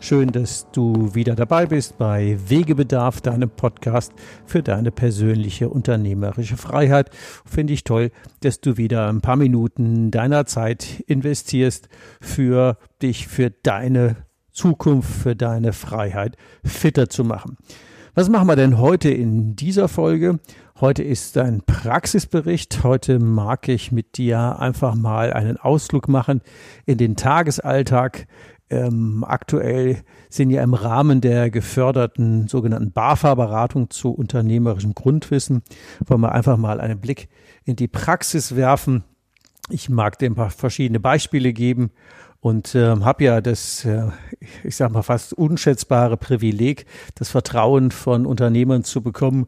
Schön, 0.00 0.28
dass 0.28 0.70
du 0.70 1.14
wieder 1.14 1.34
dabei 1.34 1.66
bist 1.66 1.98
bei 1.98 2.38
Wegebedarf, 2.46 3.20
deinem 3.20 3.50
Podcast 3.50 4.12
für 4.46 4.62
deine 4.62 4.92
persönliche 4.92 5.68
unternehmerische 5.68 6.56
Freiheit. 6.56 7.10
Finde 7.44 7.72
ich 7.72 7.82
toll, 7.82 8.12
dass 8.40 8.60
du 8.60 8.76
wieder 8.76 9.08
ein 9.08 9.20
paar 9.20 9.36
Minuten 9.36 10.12
deiner 10.12 10.46
Zeit 10.46 11.02
investierst 11.08 11.88
für 12.20 12.78
dich, 13.02 13.26
für 13.26 13.50
deine 13.50 14.16
Zukunft, 14.52 15.10
für 15.10 15.34
deine 15.34 15.72
Freiheit 15.72 16.36
fitter 16.64 17.08
zu 17.08 17.24
machen. 17.24 17.56
Was 18.14 18.28
machen 18.28 18.48
wir 18.48 18.56
denn 18.56 18.78
heute 18.78 19.10
in 19.10 19.56
dieser 19.56 19.88
Folge? 19.88 20.38
Heute 20.80 21.02
ist 21.02 21.36
ein 21.38 21.62
Praxisbericht. 21.66 22.82
Heute 22.84 23.18
mag 23.18 23.68
ich 23.68 23.92
mit 23.92 24.16
dir 24.16 24.58
einfach 24.58 24.94
mal 24.94 25.32
einen 25.32 25.56
Ausflug 25.56 26.08
machen 26.08 26.40
in 26.86 26.98
den 26.98 27.16
Tagesalltag. 27.16 28.26
Ähm, 28.70 29.24
aktuell 29.26 30.02
sind 30.28 30.50
ja 30.50 30.62
im 30.62 30.74
Rahmen 30.74 31.20
der 31.20 31.50
geförderten 31.50 32.48
sogenannten 32.48 32.92
BAFA-Beratung 32.92 33.90
zu 33.90 34.10
unternehmerischem 34.10 34.94
Grundwissen, 34.94 35.62
wollen 36.06 36.20
wir 36.20 36.32
einfach 36.32 36.58
mal 36.58 36.80
einen 36.80 37.00
Blick 37.00 37.28
in 37.64 37.76
die 37.76 37.88
Praxis 37.88 38.56
werfen. 38.56 39.04
Ich 39.70 39.88
mag 39.88 40.18
dir 40.18 40.26
ein 40.26 40.34
paar 40.34 40.50
verschiedene 40.50 41.00
Beispiele 41.00 41.52
geben 41.52 41.90
und 42.40 42.74
äh, 42.74 42.96
habe 43.00 43.24
ja 43.24 43.40
das, 43.40 43.84
äh, 43.84 44.08
ich 44.62 44.76
sage 44.76 44.92
mal 44.92 45.02
fast 45.02 45.32
unschätzbare 45.32 46.16
Privileg, 46.16 46.86
das 47.14 47.30
Vertrauen 47.30 47.90
von 47.90 48.26
Unternehmern 48.26 48.84
zu 48.84 49.02
bekommen 49.02 49.46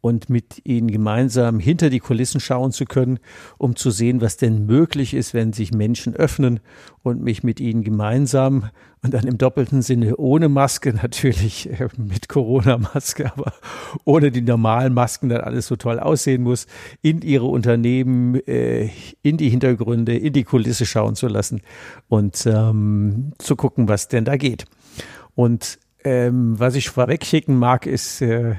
und 0.00 0.30
mit 0.30 0.62
ihnen 0.64 0.90
gemeinsam 0.90 1.58
hinter 1.58 1.90
die 1.90 2.00
Kulissen 2.00 2.40
schauen 2.40 2.72
zu 2.72 2.84
können, 2.84 3.18
um 3.58 3.76
zu 3.76 3.90
sehen, 3.90 4.20
was 4.20 4.36
denn 4.36 4.66
möglich 4.66 5.14
ist, 5.14 5.34
wenn 5.34 5.52
sich 5.52 5.72
Menschen 5.72 6.14
öffnen 6.14 6.60
und 7.02 7.22
mich 7.22 7.42
mit 7.42 7.60
ihnen 7.60 7.82
gemeinsam 7.82 8.70
und 9.02 9.14
dann 9.14 9.26
im 9.26 9.38
doppelten 9.38 9.82
Sinne 9.82 10.16
ohne 10.16 10.48
Maske, 10.48 10.92
natürlich 11.02 11.68
äh, 11.70 11.88
mit 11.96 12.28
Corona-Maske, 12.28 13.32
aber 13.32 13.52
ohne 14.04 14.30
die 14.30 14.42
normalen 14.42 14.94
Masken, 14.94 15.28
dann 15.28 15.40
alles 15.40 15.66
so 15.66 15.76
toll 15.76 15.98
aussehen 15.98 16.42
muss, 16.42 16.66
in 17.02 17.22
ihre 17.22 17.46
Unternehmen, 17.46 18.34
äh, 18.46 18.90
in 19.22 19.36
die 19.36 19.48
Hintergründe, 19.48 20.16
in 20.16 20.32
die 20.32 20.44
Kulisse 20.44 20.86
schauen 20.86 21.14
zu 21.14 21.28
lassen 21.28 21.62
und 22.08 22.46
ähm, 22.46 23.32
zu 23.38 23.56
gucken, 23.56 23.88
was 23.88 24.08
denn 24.08 24.24
da 24.24 24.36
geht. 24.36 24.64
Und 25.34 25.78
ähm, 26.04 26.58
was 26.58 26.74
ich 26.74 26.88
vorweg 26.88 27.24
schicken 27.24 27.56
mag, 27.56 27.86
ist, 27.86 28.22
äh, 28.22 28.54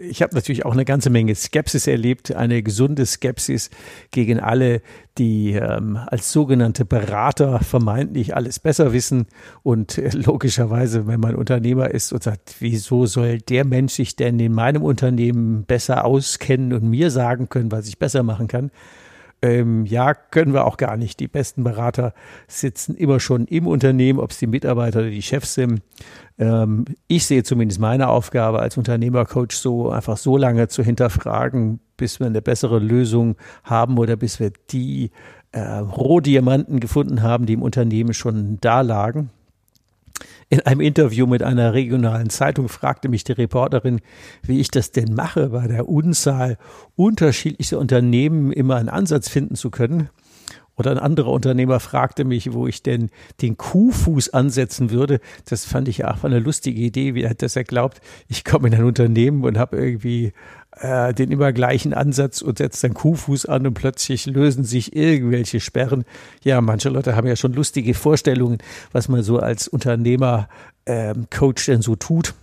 ich 0.00 0.22
habe 0.22 0.34
natürlich 0.34 0.64
auch 0.64 0.72
eine 0.72 0.84
ganze 0.84 1.10
Menge 1.10 1.34
Skepsis 1.34 1.86
erlebt, 1.86 2.34
eine 2.34 2.62
gesunde 2.62 3.04
Skepsis 3.06 3.70
gegen 4.10 4.40
alle, 4.40 4.82
die 5.18 5.52
ähm, 5.52 5.98
als 6.06 6.32
sogenannte 6.32 6.84
Berater 6.84 7.60
vermeintlich 7.60 8.34
alles 8.34 8.58
besser 8.58 8.92
wissen 8.92 9.26
und 9.62 9.98
äh, 9.98 10.10
logischerweise, 10.12 11.06
wenn 11.06 11.20
man 11.20 11.34
Unternehmer 11.34 11.90
ist 11.90 12.12
und 12.12 12.22
sagt, 12.22 12.56
wieso 12.60 13.06
soll 13.06 13.38
der 13.38 13.64
Mensch 13.64 13.94
sich 13.94 14.16
denn 14.16 14.38
in 14.38 14.52
meinem 14.52 14.82
Unternehmen 14.82 15.64
besser 15.64 16.04
auskennen 16.04 16.72
und 16.72 16.88
mir 16.88 17.10
sagen 17.10 17.48
können, 17.48 17.70
was 17.70 17.88
ich 17.88 17.98
besser 17.98 18.22
machen 18.22 18.48
kann, 18.48 18.70
ähm, 19.42 19.86
ja, 19.86 20.14
können 20.14 20.52
wir 20.52 20.66
auch 20.66 20.76
gar 20.76 20.96
nicht. 20.96 21.18
Die 21.20 21.28
besten 21.28 21.64
Berater 21.64 22.12
sitzen 22.46 22.94
immer 22.94 23.20
schon 23.20 23.46
im 23.46 23.66
Unternehmen, 23.66 24.18
ob 24.18 24.32
es 24.32 24.38
die 24.38 24.46
Mitarbeiter 24.46 25.00
oder 25.00 25.10
die 25.10 25.22
Chefs 25.22 25.54
sind. 25.54 25.82
Ähm, 26.38 26.84
ich 27.06 27.24
sehe 27.26 27.42
zumindest 27.42 27.80
meine 27.80 28.08
Aufgabe 28.08 28.60
als 28.60 28.76
Unternehmercoach 28.76 29.52
so, 29.52 29.90
einfach 29.90 30.16
so 30.16 30.36
lange 30.36 30.68
zu 30.68 30.82
hinterfragen, 30.82 31.80
bis 31.96 32.20
wir 32.20 32.26
eine 32.26 32.42
bessere 32.42 32.78
Lösung 32.78 33.36
haben 33.64 33.98
oder 33.98 34.16
bis 34.16 34.40
wir 34.40 34.52
die 34.70 35.10
äh, 35.52 35.60
Rohdiamanten 35.60 36.80
gefunden 36.80 37.22
haben, 37.22 37.46
die 37.46 37.54
im 37.54 37.62
Unternehmen 37.62 38.14
schon 38.14 38.58
da 38.60 38.82
lagen. 38.82 39.30
In 40.52 40.60
einem 40.62 40.80
Interview 40.80 41.28
mit 41.28 41.44
einer 41.44 41.74
regionalen 41.74 42.28
Zeitung 42.28 42.68
fragte 42.68 43.08
mich 43.08 43.22
die 43.22 43.30
Reporterin, 43.30 44.00
wie 44.42 44.58
ich 44.58 44.68
das 44.68 44.90
denn 44.90 45.14
mache, 45.14 45.50
bei 45.50 45.68
der 45.68 45.88
Unzahl 45.88 46.58
unterschiedlicher 46.96 47.78
Unternehmen 47.78 48.50
immer 48.50 48.74
einen 48.74 48.88
Ansatz 48.88 49.28
finden 49.28 49.54
zu 49.54 49.70
können. 49.70 50.10
Oder 50.74 50.90
ein 50.90 50.98
anderer 50.98 51.30
Unternehmer 51.30 51.78
fragte 51.78 52.24
mich, 52.24 52.52
wo 52.52 52.66
ich 52.66 52.82
denn 52.82 53.10
den 53.42 53.58
Kuhfuß 53.58 54.30
ansetzen 54.30 54.90
würde. 54.90 55.20
Das 55.44 55.64
fand 55.64 55.86
ich 55.86 56.04
auch 56.04 56.24
eine 56.24 56.40
lustige 56.40 56.80
Idee, 56.80 57.14
wie 57.14 57.22
er 57.22 57.34
das 57.34 57.54
er 57.54 57.64
glaubt, 57.64 58.00
ich 58.26 58.44
komme 58.44 58.68
in 58.68 58.74
ein 58.74 58.84
Unternehmen 58.84 59.44
und 59.44 59.56
habe 59.56 59.76
irgendwie 59.76 60.32
äh, 60.80 61.12
den 61.14 61.30
immer 61.30 61.52
gleichen 61.52 61.94
Ansatz 61.94 62.42
und 62.42 62.58
setzt 62.58 62.82
dann 62.82 62.94
Kuhfuß 62.94 63.46
an 63.46 63.66
und 63.66 63.74
plötzlich 63.74 64.26
lösen 64.26 64.64
sich 64.64 64.96
irgendwelche 64.96 65.60
Sperren. 65.60 66.04
Ja, 66.42 66.60
manche 66.60 66.88
Leute 66.88 67.16
haben 67.16 67.26
ja 67.26 67.36
schon 67.36 67.52
lustige 67.52 67.94
Vorstellungen, 67.94 68.58
was 68.92 69.08
man 69.08 69.22
so 69.22 69.38
als 69.38 69.68
Unternehmer 69.68 70.48
ähm, 70.86 71.26
denn 71.66 71.82
so 71.82 71.96
tut. 71.96 72.34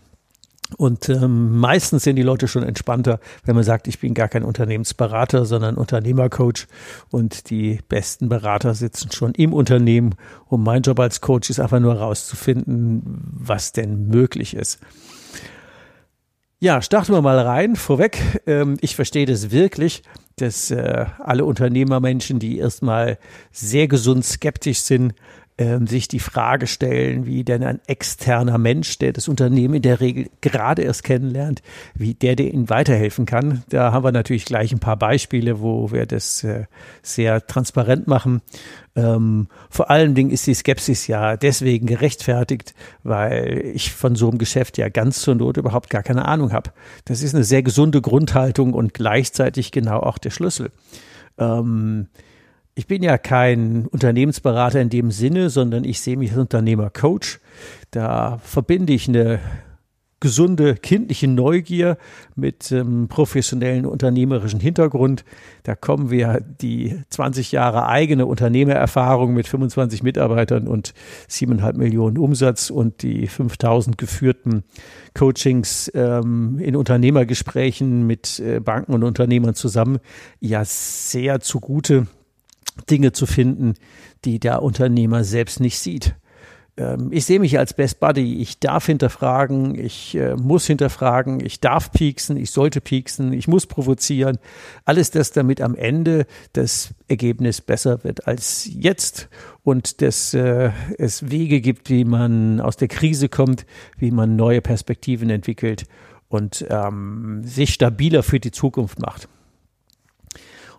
Und 0.76 1.08
ähm, 1.08 1.58
meistens 1.58 2.04
sind 2.04 2.18
die 2.18 2.24
Leute 2.24 2.50
schon 2.50 2.64
entspannter, 2.64 3.22
wenn 3.46 3.56
man 3.56 3.64
sagt, 3.64 3.88
ich 3.88 4.00
bin 4.00 4.14
gar 4.14 4.28
kein 4.28 4.44
Unternehmensberater, 4.44 5.46
sondern 5.46 5.76
Unternehmercoach. 5.76 6.68
Und 7.10 7.50
die 7.50 7.80
besten 7.88 8.28
Berater 8.28 8.74
sitzen 8.74 9.12
schon 9.12 9.34
im 9.34 9.54
Unternehmen. 9.54 10.16
Und 10.46 10.64
mein 10.64 10.82
Job 10.82 11.00
als 11.00 11.22
Coach 11.22 11.50
ist 11.50 11.62
einfach 11.62 11.80
nur 11.80 11.96
herauszufinden, 11.96 13.02
was 13.32 13.72
denn 13.72 14.10
möglich 14.10 14.56
ist. 14.56 14.80
Ja, 16.60 16.82
starten 16.82 17.14
wir 17.14 17.22
mal 17.22 17.38
rein. 17.38 17.76
Vorweg, 17.76 18.20
ähm, 18.48 18.78
ich 18.82 18.96
verstehe 18.96 19.28
das 19.28 19.52
wirklich, 19.52 20.02
dass 20.38 20.72
äh, 20.72 21.06
alle 21.20 21.46
Unternehmermenschen, 21.46 22.40
die 22.40 22.58
erstmal 22.58 23.20
sehr 23.52 23.88
gesund 23.88 24.26
skeptisch 24.26 24.80
sind, 24.80 25.14
ähm, 25.58 25.88
sich 25.88 26.08
die 26.08 26.20
Frage 26.20 26.68
stellen, 26.68 27.26
wie 27.26 27.44
denn 27.44 27.64
ein 27.64 27.80
externer 27.88 28.58
Mensch, 28.58 29.00
der 29.00 29.14
das 29.14 29.28
Unternehmen 29.28 29.76
in 29.76 29.82
der 29.82 30.00
Regel 30.00 30.30
gerade 30.42 30.84
erst 30.84 31.04
kennenlernt, 31.04 31.62
wie 31.96 32.14
der, 32.14 32.36
der 32.36 32.54
ihnen 32.54 32.70
weiterhelfen 32.70 33.26
kann. 33.26 33.64
Da 33.70 33.92
haben 33.92 34.04
wir 34.04 34.12
natürlich 34.12 34.46
gleich 34.46 34.72
ein 34.72 34.80
paar 34.80 34.98
Beispiele, 34.98 35.60
wo 35.60 35.92
wir 35.92 36.06
das 36.06 36.44
äh, 36.44 36.66
sehr 37.02 37.46
transparent 37.48 38.08
machen. 38.08 38.42
Ähm, 38.96 39.48
vor 39.70 39.90
allen 39.90 40.16
Dingen 40.16 40.30
ist 40.30 40.46
die 40.48 40.54
Skepsis 40.54 41.08
ja 41.08 41.38
deswegen 41.38 41.88
gerechtfertigt, 41.88 42.76
weil 43.04 43.72
ich 43.74 43.94
von 43.94 44.16
so 44.16 44.30
einem 44.30 44.38
Geschäft 44.38 44.78
ja 44.78 44.90
ganz 44.90 45.22
zur 45.22 45.36
Not 45.36 45.58
überhaupt 45.58 45.90
gar 45.90 46.04
keine 46.04 46.26
Ahnung 46.26 46.52
habe. 46.54 46.72
Das 47.06 47.22
ist 47.24 47.34
eine 47.34 47.44
sehr 47.44 47.64
gesunde 47.64 48.02
Grundhaltung 48.02 48.74
und 48.74 48.94
gleichzeitig 48.94 49.72
genau 49.72 50.00
auch 50.00 50.18
der 50.18 50.32
Schlüssel. 50.32 50.72
Ähm, 51.38 52.08
ich 52.78 52.86
bin 52.86 53.02
ja 53.02 53.18
kein 53.18 53.88
Unternehmensberater 53.88 54.80
in 54.80 54.92
dem 54.92 55.10
Sinne, 55.10 55.50
sondern 55.50 55.84
ich 55.84 56.00
sehe 56.00 56.16
mich 56.16 56.30
als 56.30 56.40
Unternehmercoach. 56.40 57.40
Da 57.90 58.38
verbinde 58.44 58.94
ich 58.94 59.08
eine 59.08 59.40
gesunde 60.20 60.76
kindliche 60.76 61.28
Neugier 61.28 61.98
mit 62.36 62.72
ähm, 62.72 63.08
professionellen 63.08 63.88
unternehmerischen 63.88 64.60
Hintergrund. 64.60 65.26
Da 65.64 65.74
kommen 65.74 66.12
wir 66.12 66.40
die 66.40 67.00
20 67.10 67.52
Jahre 67.52 67.88
eigene 67.88 68.28
Unternehmererfahrung 68.28 69.34
mit 69.34 69.48
25 69.48 70.04
Mitarbeitern 70.04 70.68
und 70.68 70.94
7,5 71.32 71.78
Millionen 71.78 72.20
Umsatz 72.20 72.70
und 72.70 73.02
die 73.02 73.26
5000 73.26 73.98
geführten 73.98 74.64
Coachings 75.16 75.92
ähm, 75.96 76.60
in 76.60 76.76
Unternehmergesprächen 76.76 78.06
mit 78.06 78.40
äh, 78.40 78.60
Banken 78.60 78.94
und 78.94 79.04
Unternehmern 79.04 79.56
zusammen 79.56 79.98
ja 80.40 80.64
sehr 80.64 81.40
zugute 81.40 82.06
Dinge 82.90 83.12
zu 83.12 83.26
finden, 83.26 83.76
die 84.26 84.40
der 84.40 84.62
Unternehmer 84.62 85.24
selbst 85.24 85.60
nicht 85.60 85.80
sieht. 85.80 86.16
ähm, 86.78 87.10
ich 87.12 87.26
sehe 87.26 87.40
mich 87.40 87.58
als 87.58 87.74
Best 87.74 88.00
Buddy. 88.00 88.42
Ich 88.42 88.60
darf 88.60 88.86
hinterfragen, 88.86 89.76
ich 89.76 90.16
äh, 90.16 90.36
muss 90.36 90.68
hinterfragen, 90.68 91.44
ich 91.44 91.60
darf 91.60 91.92
pieksen, 91.92 92.38
ich 92.38 92.52
sollte 92.52 92.82
pieksen, 92.82 93.34
ich 93.34 93.48
muss 93.48 93.66
provozieren. 93.66 94.38
Alles 94.86 95.12
das, 95.12 95.32
damit 95.32 95.62
am 95.62 95.76
Ende 95.76 96.26
das 96.54 96.94
Ergebnis 97.08 97.62
besser 97.62 98.04
wird 98.04 98.28
als 98.28 98.70
jetzt 98.72 99.30
und 99.64 100.02
dass 100.02 100.34
äh, 100.34 100.72
es 100.98 101.30
Wege 101.30 101.62
gibt, 101.62 101.90
wie 101.90 102.06
man 102.06 102.62
aus 102.62 102.78
der 102.78 102.88
Krise 102.88 103.28
kommt, 103.28 103.66
wie 103.98 104.12
man 104.12 104.36
neue 104.36 104.62
Perspektiven 104.62 105.30
entwickelt 105.30 105.86
und 106.30 106.66
ähm, 106.70 107.42
sich 107.44 107.74
stabiler 107.74 108.24
für 108.24 108.40
die 108.40 108.52
Zukunft 108.52 109.00
macht. 109.00 109.28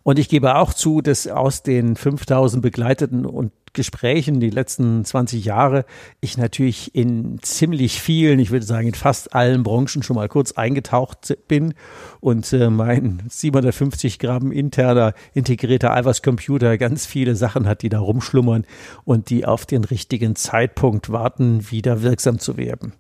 Und 0.03 0.19
ich 0.19 0.29
gebe 0.29 0.57
auch 0.57 0.73
zu, 0.73 1.01
dass 1.01 1.27
aus 1.27 1.63
den 1.63 1.97
5000 1.97 2.63
begleiteten 2.63 3.27
und 3.27 3.53
Gesprächen 3.73 4.41
die 4.41 4.51
letzten 4.51 5.05
20 5.05 5.45
Jahre 5.45 5.85
ich 6.21 6.37
natürlich 6.37 6.95
in 6.95 7.39
ziemlich 7.43 8.01
vielen, 8.01 8.39
ich 8.39 8.51
würde 8.51 8.67
sagen 8.67 8.89
in 8.89 8.95
fast 8.95 9.35
allen 9.35 9.63
Branchen 9.63 10.03
schon 10.03 10.17
mal 10.17 10.29
kurz 10.29 10.53
eingetaucht 10.53 11.37
bin 11.49 11.75
und 12.21 12.53
äh, 12.53 12.71
mein 12.71 13.23
750 13.29 14.19
Gramm 14.19 14.53
interner 14.53 15.15
integrierter 15.35 15.93
Eiweißcomputer 15.95 16.79
ganz 16.79 17.07
viele 17.07 17.37
Sachen 17.37 17.67
hat, 17.67 17.83
die 17.83 17.89
da 17.89 18.01
rumschlummern 18.01 18.65
und 19.05 19.31
die 19.31 19.47
auf 19.47 19.67
den 19.67 19.85
richtigen 19.85 20.35
Zeitpunkt 20.35 21.11
warten, 21.11 21.71
wieder 21.71 22.03
wirksam 22.03 22.39
zu 22.39 22.57
werden. 22.57 22.93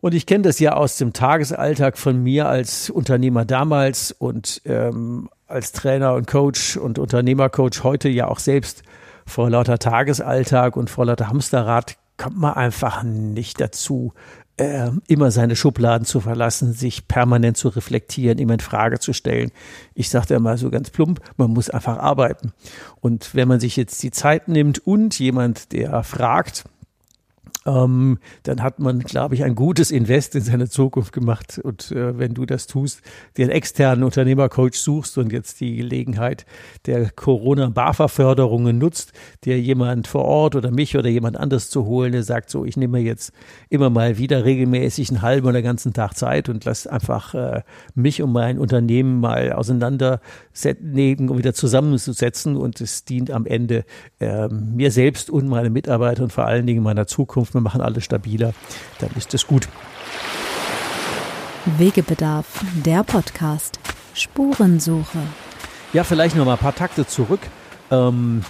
Und 0.00 0.14
ich 0.14 0.26
kenne 0.26 0.42
das 0.42 0.60
ja 0.60 0.74
aus 0.74 0.96
dem 0.96 1.12
Tagesalltag 1.12 1.98
von 1.98 2.22
mir 2.22 2.48
als 2.48 2.88
Unternehmer 2.88 3.44
damals 3.44 4.12
und 4.12 4.62
ähm, 4.64 5.28
als 5.48 5.72
Trainer 5.72 6.14
und 6.14 6.26
Coach 6.26 6.76
und 6.76 6.98
Unternehmercoach 6.98 7.82
heute 7.82 8.08
ja 8.08 8.28
auch 8.28 8.38
selbst 8.38 8.82
vor 9.26 9.50
lauter 9.50 9.78
Tagesalltag 9.78 10.76
und 10.76 10.90
vor 10.90 11.06
lauter 11.06 11.28
Hamsterrad 11.28 11.96
kommt 12.16 12.38
man 12.38 12.54
einfach 12.54 13.02
nicht 13.02 13.60
dazu, 13.60 14.12
äh, 14.58 14.90
immer 15.06 15.30
seine 15.30 15.56
Schubladen 15.56 16.04
zu 16.04 16.20
verlassen, 16.20 16.72
sich 16.72 17.08
permanent 17.08 17.56
zu 17.56 17.68
reflektieren, 17.68 18.38
immer 18.38 18.54
in 18.54 18.60
Frage 18.60 18.98
zu 18.98 19.12
stellen. 19.12 19.50
Ich 19.94 20.10
sagte 20.10 20.34
immer 20.34 20.58
so 20.58 20.70
ganz 20.70 20.90
plump, 20.90 21.20
man 21.36 21.50
muss 21.50 21.70
einfach 21.70 21.98
arbeiten. 21.98 22.52
Und 23.00 23.34
wenn 23.34 23.48
man 23.48 23.60
sich 23.60 23.76
jetzt 23.76 24.02
die 24.02 24.10
Zeit 24.10 24.48
nimmt 24.48 24.86
und 24.86 25.18
jemand, 25.18 25.72
der 25.72 26.02
fragt, 26.02 26.64
ähm, 27.66 28.18
dann 28.44 28.62
hat 28.62 28.78
man, 28.78 29.00
glaube 29.00 29.34
ich, 29.34 29.44
ein 29.44 29.54
gutes 29.54 29.90
Invest 29.90 30.34
in 30.34 30.42
seine 30.42 30.68
Zukunft 30.68 31.12
gemacht. 31.12 31.60
Und 31.62 31.90
äh, 31.92 32.18
wenn 32.18 32.34
du 32.34 32.46
das 32.46 32.66
tust, 32.66 33.02
den 33.36 33.50
externen 33.50 34.04
Unternehmercoach 34.04 34.74
suchst 34.74 35.18
und 35.18 35.32
jetzt 35.32 35.60
die 35.60 35.76
Gelegenheit 35.76 36.46
der 36.86 37.10
Corona-BAFA-Förderungen 37.10 38.78
nutzt, 38.78 39.12
dir 39.44 39.60
jemand 39.60 40.06
vor 40.06 40.24
Ort 40.24 40.54
oder 40.54 40.70
mich 40.70 40.96
oder 40.96 41.08
jemand 41.08 41.36
anders 41.36 41.68
zu 41.68 41.84
holen, 41.84 42.12
der 42.12 42.22
sagt 42.22 42.50
so, 42.50 42.64
ich 42.64 42.76
nehme 42.76 43.00
jetzt 43.00 43.32
immer 43.68 43.90
mal 43.90 44.18
wieder 44.18 44.44
regelmäßig 44.44 45.10
einen 45.10 45.22
halben 45.22 45.46
oder 45.46 45.62
ganzen 45.62 45.92
Tag 45.92 46.14
Zeit 46.16 46.48
und 46.48 46.64
lass 46.64 46.86
einfach 46.86 47.34
äh, 47.34 47.62
mich 47.94 48.22
und 48.22 48.32
mein 48.32 48.58
Unternehmen 48.58 49.20
mal 49.20 49.52
auseinandernehmen 49.52 51.28
und 51.28 51.38
wieder 51.38 51.54
zusammenzusetzen 51.54 52.56
und 52.56 52.80
es 52.80 53.04
dient 53.04 53.30
am 53.30 53.46
Ende 53.46 53.84
äh, 54.20 54.48
mir 54.48 54.90
selbst 54.90 55.28
und 55.28 55.48
meine 55.48 55.70
Mitarbeiter 55.70 56.22
und 56.22 56.32
vor 56.32 56.46
allen 56.46 56.66
Dingen 56.66 56.82
meiner 56.82 57.06
Zukunft 57.06 57.54
wir 57.58 57.62
machen 57.62 57.80
alles 57.80 58.04
stabiler, 58.04 58.52
dann 58.98 59.10
ist 59.16 59.34
es 59.34 59.46
gut. 59.46 59.68
Wegebedarf, 61.76 62.64
der 62.84 63.04
Podcast. 63.04 63.78
Spurensuche. 64.14 65.18
Ja, 65.92 66.04
vielleicht 66.04 66.36
noch 66.36 66.44
mal 66.44 66.52
ein 66.52 66.58
paar 66.58 66.74
Takte 66.74 67.06
zurück. 67.06 67.40
Ähm, 67.90 68.42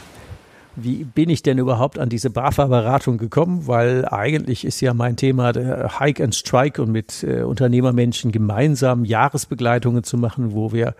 wie 0.76 1.04
bin 1.04 1.28
ich 1.28 1.42
denn 1.42 1.58
überhaupt 1.58 1.98
an 1.98 2.08
diese 2.08 2.30
BAFA-Beratung 2.30 3.18
gekommen? 3.18 3.66
Weil 3.66 4.06
eigentlich 4.06 4.64
ist 4.64 4.80
ja 4.80 4.94
mein 4.94 5.16
Thema 5.16 5.52
der 5.52 5.98
Hike 5.98 6.22
and 6.22 6.34
Strike 6.34 6.80
und 6.80 6.92
mit 6.92 7.24
äh, 7.24 7.42
Unternehmermenschen 7.42 8.30
gemeinsam 8.30 9.04
Jahresbegleitungen 9.04 10.04
zu 10.04 10.16
machen, 10.16 10.52
wo 10.52 10.72
wir 10.72 10.94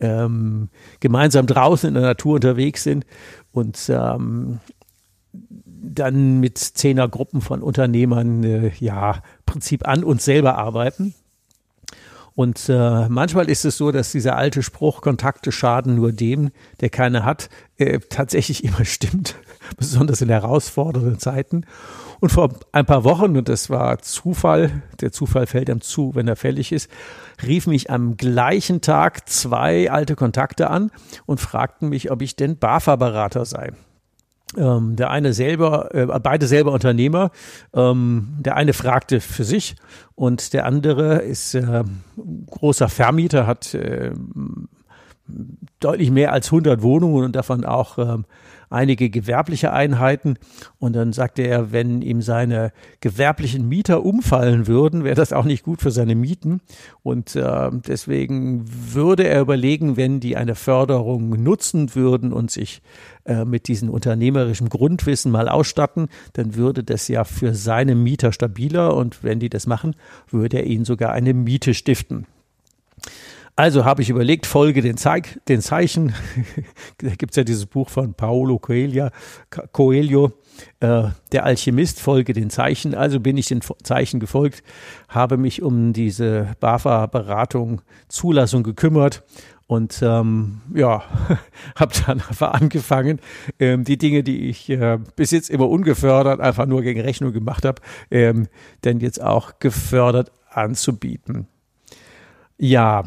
ähm, 0.00 0.68
gemeinsam 1.00 1.46
draußen 1.46 1.88
in 1.88 1.94
der 1.94 2.04
Natur 2.04 2.36
unterwegs 2.36 2.84
sind. 2.84 3.04
Und 3.52 3.78
ähm, 3.90 4.60
dann 5.80 6.40
mit 6.40 6.58
Zehnergruppen 6.58 7.40
von 7.40 7.62
Unternehmern, 7.62 8.44
äh, 8.44 8.72
ja, 8.78 9.22
Prinzip 9.46 9.86
an 9.86 10.04
uns 10.04 10.24
selber 10.24 10.56
arbeiten. 10.56 11.14
Und 12.38 12.68
äh, 12.68 13.08
manchmal 13.08 13.50
ist 13.50 13.64
es 13.64 13.76
so, 13.76 13.90
dass 13.90 14.12
dieser 14.12 14.36
alte 14.36 14.62
Spruch, 14.62 15.00
Kontakte 15.00 15.50
schaden 15.50 15.96
nur 15.96 16.12
dem, 16.12 16.50
der 16.80 16.88
keine 16.88 17.24
hat, 17.24 17.48
äh, 17.78 17.98
tatsächlich 17.98 18.62
immer 18.64 18.84
stimmt, 18.84 19.34
besonders 19.76 20.20
in 20.20 20.28
herausfordernden 20.28 21.18
Zeiten. 21.18 21.64
Und 22.20 22.30
vor 22.30 22.50
ein 22.70 22.86
paar 22.86 23.02
Wochen, 23.02 23.36
und 23.36 23.48
das 23.48 23.70
war 23.70 23.98
Zufall, 23.98 24.82
der 25.00 25.10
Zufall 25.10 25.48
fällt 25.48 25.68
einem 25.68 25.80
zu, 25.80 26.14
wenn 26.14 26.28
er 26.28 26.36
fällig 26.36 26.70
ist, 26.70 26.88
riefen 27.44 27.70
mich 27.70 27.90
am 27.90 28.16
gleichen 28.16 28.82
Tag 28.82 29.28
zwei 29.28 29.90
alte 29.90 30.14
Kontakte 30.14 30.70
an 30.70 30.92
und 31.26 31.40
fragten 31.40 31.88
mich, 31.88 32.12
ob 32.12 32.22
ich 32.22 32.36
denn 32.36 32.56
BAFA-Berater 32.56 33.46
sei. 33.46 33.72
Ähm, 34.56 34.96
der 34.96 35.10
eine 35.10 35.34
selber, 35.34 35.94
äh, 35.94 36.06
beide 36.06 36.46
selber 36.46 36.72
Unternehmer. 36.72 37.30
Ähm, 37.74 38.36
der 38.38 38.56
eine 38.56 38.72
fragte 38.72 39.20
für 39.20 39.44
sich 39.44 39.76
und 40.14 40.54
der 40.54 40.64
andere 40.64 41.16
ist 41.18 41.54
äh, 41.54 41.84
großer 42.46 42.88
Vermieter, 42.88 43.46
hat 43.46 43.74
äh, 43.74 44.12
deutlich 45.80 46.10
mehr 46.10 46.32
als 46.32 46.46
100 46.46 46.82
Wohnungen 46.82 47.24
und 47.24 47.36
davon 47.36 47.66
auch 47.66 47.98
ähm, 47.98 48.24
einige 48.70 49.10
gewerbliche 49.10 49.72
Einheiten. 49.72 50.36
Und 50.78 50.94
dann 50.94 51.12
sagte 51.12 51.42
er, 51.42 51.72
wenn 51.72 52.02
ihm 52.02 52.22
seine 52.22 52.72
gewerblichen 53.00 53.68
Mieter 53.68 54.04
umfallen 54.04 54.66
würden, 54.66 55.04
wäre 55.04 55.14
das 55.14 55.32
auch 55.32 55.44
nicht 55.44 55.64
gut 55.64 55.80
für 55.80 55.90
seine 55.90 56.14
Mieten. 56.14 56.60
Und 57.02 57.36
äh, 57.36 57.70
deswegen 57.72 58.64
würde 58.66 59.26
er 59.26 59.40
überlegen, 59.40 59.96
wenn 59.96 60.20
die 60.20 60.36
eine 60.36 60.54
Förderung 60.54 61.30
nutzen 61.42 61.94
würden 61.94 62.32
und 62.32 62.50
sich 62.50 62.82
äh, 63.24 63.44
mit 63.44 63.68
diesem 63.68 63.90
unternehmerischen 63.90 64.68
Grundwissen 64.68 65.30
mal 65.30 65.48
ausstatten, 65.48 66.08
dann 66.32 66.54
würde 66.54 66.82
das 66.82 67.08
ja 67.08 67.24
für 67.24 67.54
seine 67.54 67.94
Mieter 67.94 68.32
stabiler 68.32 68.94
und 68.94 69.22
wenn 69.22 69.38
die 69.38 69.50
das 69.50 69.66
machen, 69.66 69.94
würde 70.30 70.58
er 70.58 70.64
ihnen 70.64 70.84
sogar 70.84 71.12
eine 71.12 71.34
Miete 71.34 71.74
stiften. 71.74 72.26
Also 73.58 73.84
habe 73.84 74.02
ich 74.02 74.08
überlegt, 74.08 74.46
folge 74.46 74.82
den, 74.82 74.96
Zeig, 74.96 75.44
den 75.48 75.60
Zeichen. 75.60 76.14
da 76.98 77.08
gibt 77.16 77.32
es 77.32 77.36
ja 77.36 77.42
dieses 77.42 77.66
Buch 77.66 77.88
von 77.88 78.14
Paolo 78.14 78.60
Coelho, 78.60 79.08
Coelho 79.72 80.30
äh, 80.78 81.08
der 81.32 81.44
Alchemist, 81.44 81.98
folge 81.98 82.34
den 82.34 82.50
Zeichen. 82.50 82.94
Also 82.94 83.18
bin 83.18 83.36
ich 83.36 83.48
den 83.48 83.60
Zeichen 83.82 84.20
gefolgt, 84.20 84.62
habe 85.08 85.38
mich 85.38 85.60
um 85.60 85.92
diese 85.92 86.54
BAFA-Beratung, 86.60 87.82
Zulassung 88.06 88.62
gekümmert 88.62 89.24
und 89.66 90.02
ähm, 90.02 90.60
ja, 90.72 91.02
habe 91.74 91.92
dann 92.06 92.20
einfach 92.20 92.52
angefangen, 92.52 93.18
ähm, 93.58 93.82
die 93.82 93.98
Dinge, 93.98 94.22
die 94.22 94.50
ich 94.50 94.70
äh, 94.70 95.00
bis 95.16 95.32
jetzt 95.32 95.50
immer 95.50 95.68
ungefördert, 95.68 96.38
einfach 96.38 96.66
nur 96.66 96.82
gegen 96.82 97.00
Rechnung 97.00 97.32
gemacht 97.32 97.64
habe, 97.64 97.82
ähm, 98.12 98.46
dann 98.82 99.00
jetzt 99.00 99.20
auch 99.20 99.58
gefördert 99.58 100.30
anzubieten. 100.48 101.48
Ja, 102.58 103.04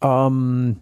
ähm, 0.00 0.76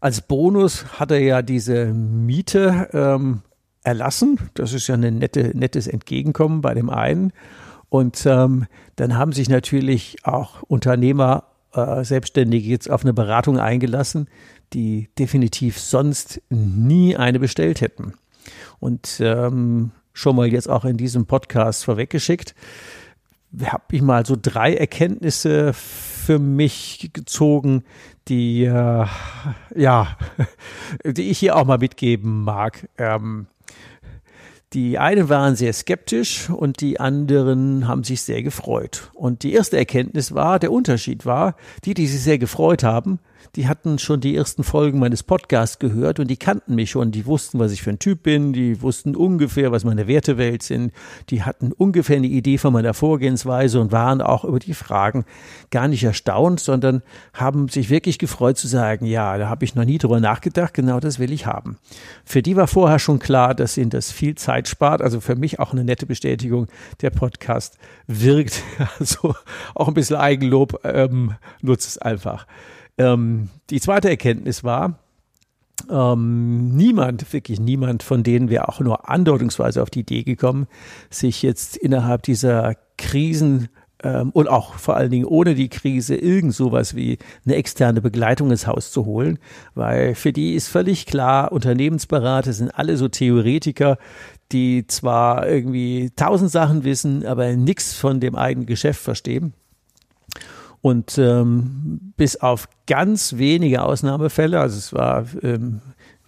als 0.00 0.22
Bonus 0.22 0.98
hat 0.98 1.10
er 1.10 1.20
ja 1.20 1.42
diese 1.42 1.86
Miete 1.86 2.88
ähm, 2.92 3.42
erlassen. 3.82 4.38
Das 4.54 4.72
ist 4.72 4.86
ja 4.88 4.94
ein 4.94 5.18
nette, 5.18 5.56
nettes 5.56 5.86
Entgegenkommen 5.86 6.60
bei 6.60 6.74
dem 6.74 6.90
einen. 6.90 7.32
Und 7.88 8.24
ähm, 8.26 8.66
dann 8.96 9.16
haben 9.16 9.32
sich 9.32 9.48
natürlich 9.48 10.18
auch 10.24 10.62
Unternehmer, 10.62 11.44
äh, 11.74 12.04
Selbstständige 12.04 12.68
jetzt 12.68 12.90
auf 12.90 13.02
eine 13.02 13.12
Beratung 13.12 13.58
eingelassen, 13.58 14.28
die 14.72 15.08
definitiv 15.18 15.78
sonst 15.78 16.40
nie 16.48 17.16
eine 17.16 17.40
bestellt 17.40 17.80
hätten. 17.80 18.14
Und 18.78 19.20
ähm, 19.20 19.90
schon 20.12 20.36
mal 20.36 20.46
jetzt 20.46 20.68
auch 20.68 20.84
in 20.84 20.96
diesem 20.96 21.26
Podcast 21.26 21.84
vorweggeschickt, 21.84 22.54
habe 23.64 23.84
ich 23.90 24.02
mal 24.02 24.24
so 24.24 24.36
drei 24.40 24.74
Erkenntnisse 24.74 25.72
für 26.30 26.38
mich 26.38 27.10
gezogen, 27.12 27.82
die 28.28 28.62
äh, 28.62 29.06
ja, 29.74 30.16
die 31.04 31.28
ich 31.28 31.40
hier 31.40 31.56
auch 31.56 31.64
mal 31.64 31.78
mitgeben 31.78 32.44
mag. 32.44 32.88
Ähm, 32.98 33.48
die 34.72 34.96
einen 34.96 35.28
waren 35.28 35.56
sehr 35.56 35.72
skeptisch 35.72 36.48
und 36.48 36.82
die 36.82 37.00
anderen 37.00 37.88
haben 37.88 38.04
sich 38.04 38.22
sehr 38.22 38.44
gefreut. 38.44 39.10
Und 39.14 39.42
die 39.42 39.52
erste 39.52 39.76
Erkenntnis 39.76 40.32
war, 40.32 40.60
der 40.60 40.70
Unterschied 40.70 41.26
war, 41.26 41.56
die, 41.84 41.94
die 41.94 42.06
sich 42.06 42.22
sehr 42.22 42.38
gefreut 42.38 42.84
haben, 42.84 43.18
die 43.56 43.66
hatten 43.66 43.98
schon 43.98 44.20
die 44.20 44.36
ersten 44.36 44.62
Folgen 44.62 44.98
meines 44.98 45.22
Podcasts 45.22 45.78
gehört 45.78 46.20
und 46.20 46.28
die 46.28 46.36
kannten 46.36 46.74
mich 46.74 46.90
schon. 46.90 47.10
Die 47.10 47.26
wussten, 47.26 47.58
was 47.58 47.72
ich 47.72 47.82
für 47.82 47.90
ein 47.90 47.98
Typ 47.98 48.22
bin. 48.22 48.52
Die 48.52 48.80
wussten 48.80 49.16
ungefähr, 49.16 49.72
was 49.72 49.84
meine 49.84 50.06
Wertewelt 50.06 50.62
sind. 50.62 50.92
Die 51.30 51.42
hatten 51.42 51.72
ungefähr 51.72 52.16
eine 52.16 52.28
Idee 52.28 52.58
von 52.58 52.72
meiner 52.72 52.94
Vorgehensweise 52.94 53.80
und 53.80 53.92
waren 53.92 54.22
auch 54.22 54.44
über 54.44 54.58
die 54.58 54.74
Fragen 54.74 55.24
gar 55.70 55.88
nicht 55.88 56.04
erstaunt, 56.04 56.60
sondern 56.60 57.02
haben 57.34 57.68
sich 57.68 57.90
wirklich 57.90 58.18
gefreut 58.18 58.56
zu 58.56 58.68
sagen, 58.68 59.06
ja, 59.06 59.36
da 59.38 59.48
habe 59.48 59.64
ich 59.64 59.74
noch 59.74 59.84
nie 59.84 59.98
drüber 59.98 60.20
nachgedacht. 60.20 60.74
Genau 60.74 61.00
das 61.00 61.18
will 61.18 61.32
ich 61.32 61.46
haben. 61.46 61.78
Für 62.24 62.42
die 62.42 62.56
war 62.56 62.66
vorher 62.66 62.98
schon 62.98 63.18
klar, 63.18 63.54
dass 63.54 63.76
ihnen 63.76 63.90
das 63.90 64.12
viel 64.12 64.36
Zeit 64.36 64.68
spart. 64.68 65.02
Also 65.02 65.20
für 65.20 65.36
mich 65.36 65.58
auch 65.58 65.72
eine 65.72 65.84
nette 65.84 66.06
Bestätigung. 66.06 66.68
Der 67.00 67.10
Podcast 67.10 67.78
wirkt. 68.06 68.62
Also 68.98 69.34
auch 69.74 69.88
ein 69.88 69.94
bisschen 69.94 70.16
Eigenlob. 70.16 70.80
Ähm, 70.84 71.34
nutzt 71.62 71.88
es 71.88 71.98
einfach. 71.98 72.46
Ähm, 73.00 73.48
die 73.70 73.80
zweite 73.80 74.10
Erkenntnis 74.10 74.62
war, 74.62 74.98
ähm, 75.90 76.76
niemand, 76.76 77.32
wirklich 77.32 77.58
niemand, 77.58 78.02
von 78.02 78.22
denen 78.22 78.50
wir 78.50 78.68
auch 78.68 78.80
nur 78.80 79.08
andeutungsweise 79.08 79.82
auf 79.82 79.88
die 79.88 80.00
Idee 80.00 80.22
gekommen, 80.22 80.66
sich 81.08 81.42
jetzt 81.42 81.78
innerhalb 81.78 82.24
dieser 82.24 82.74
Krisen 82.98 83.70
ähm, 84.02 84.28
und 84.32 84.48
auch 84.48 84.74
vor 84.74 84.96
allen 84.96 85.10
Dingen 85.10 85.24
ohne 85.24 85.54
die 85.54 85.70
Krise 85.70 86.14
irgend 86.14 86.54
sowas 86.54 86.94
wie 86.94 87.16
eine 87.46 87.54
externe 87.54 88.02
Begleitung 88.02 88.50
ins 88.50 88.66
Haus 88.66 88.92
zu 88.92 89.06
holen, 89.06 89.38
weil 89.74 90.14
für 90.14 90.34
die 90.34 90.52
ist 90.54 90.68
völlig 90.68 91.06
klar, 91.06 91.52
Unternehmensberater 91.52 92.52
sind 92.52 92.68
alle 92.68 92.98
so 92.98 93.08
Theoretiker, 93.08 93.96
die 94.52 94.86
zwar 94.86 95.48
irgendwie 95.48 96.10
tausend 96.16 96.50
Sachen 96.50 96.84
wissen, 96.84 97.24
aber 97.24 97.56
nichts 97.56 97.94
von 97.94 98.20
dem 98.20 98.34
eigenen 98.34 98.66
Geschäft 98.66 99.00
verstehen. 99.00 99.54
Und 100.82 101.18
ähm, 101.18 102.12
bis 102.16 102.36
auf 102.36 102.68
ganz 102.86 103.36
wenige 103.36 103.82
Ausnahmefälle, 103.82 104.58
also 104.58 104.78
es 104.78 104.92
war 104.94 105.26
ähm, 105.42 105.80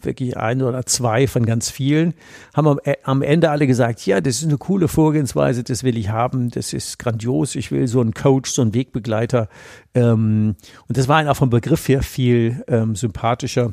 wirklich 0.04 0.36
ein 0.36 0.62
oder 0.62 0.84
zwei 0.84 1.26
von 1.26 1.46
ganz 1.46 1.70
vielen, 1.70 2.14
haben 2.54 2.66
am, 2.66 2.80
äh, 2.84 2.96
am 3.04 3.22
Ende 3.22 3.50
alle 3.50 3.66
gesagt, 3.66 4.04
ja, 4.06 4.20
das 4.20 4.36
ist 4.36 4.48
eine 4.48 4.58
coole 4.58 4.88
Vorgehensweise, 4.88 5.64
das 5.64 5.84
will 5.84 5.96
ich 5.96 6.10
haben, 6.10 6.50
das 6.50 6.72
ist 6.72 6.98
grandios, 6.98 7.54
ich 7.54 7.70
will 7.70 7.86
so 7.86 8.00
einen 8.00 8.14
Coach, 8.14 8.50
so 8.50 8.62
einen 8.62 8.74
Wegbegleiter. 8.74 9.48
Ähm, 9.94 10.56
und 10.88 10.98
das 10.98 11.08
war 11.08 11.18
einfach 11.18 11.36
vom 11.36 11.50
Begriff 11.50 11.88
her 11.88 12.02
viel 12.02 12.62
ähm, 12.68 12.94
sympathischer. 12.94 13.72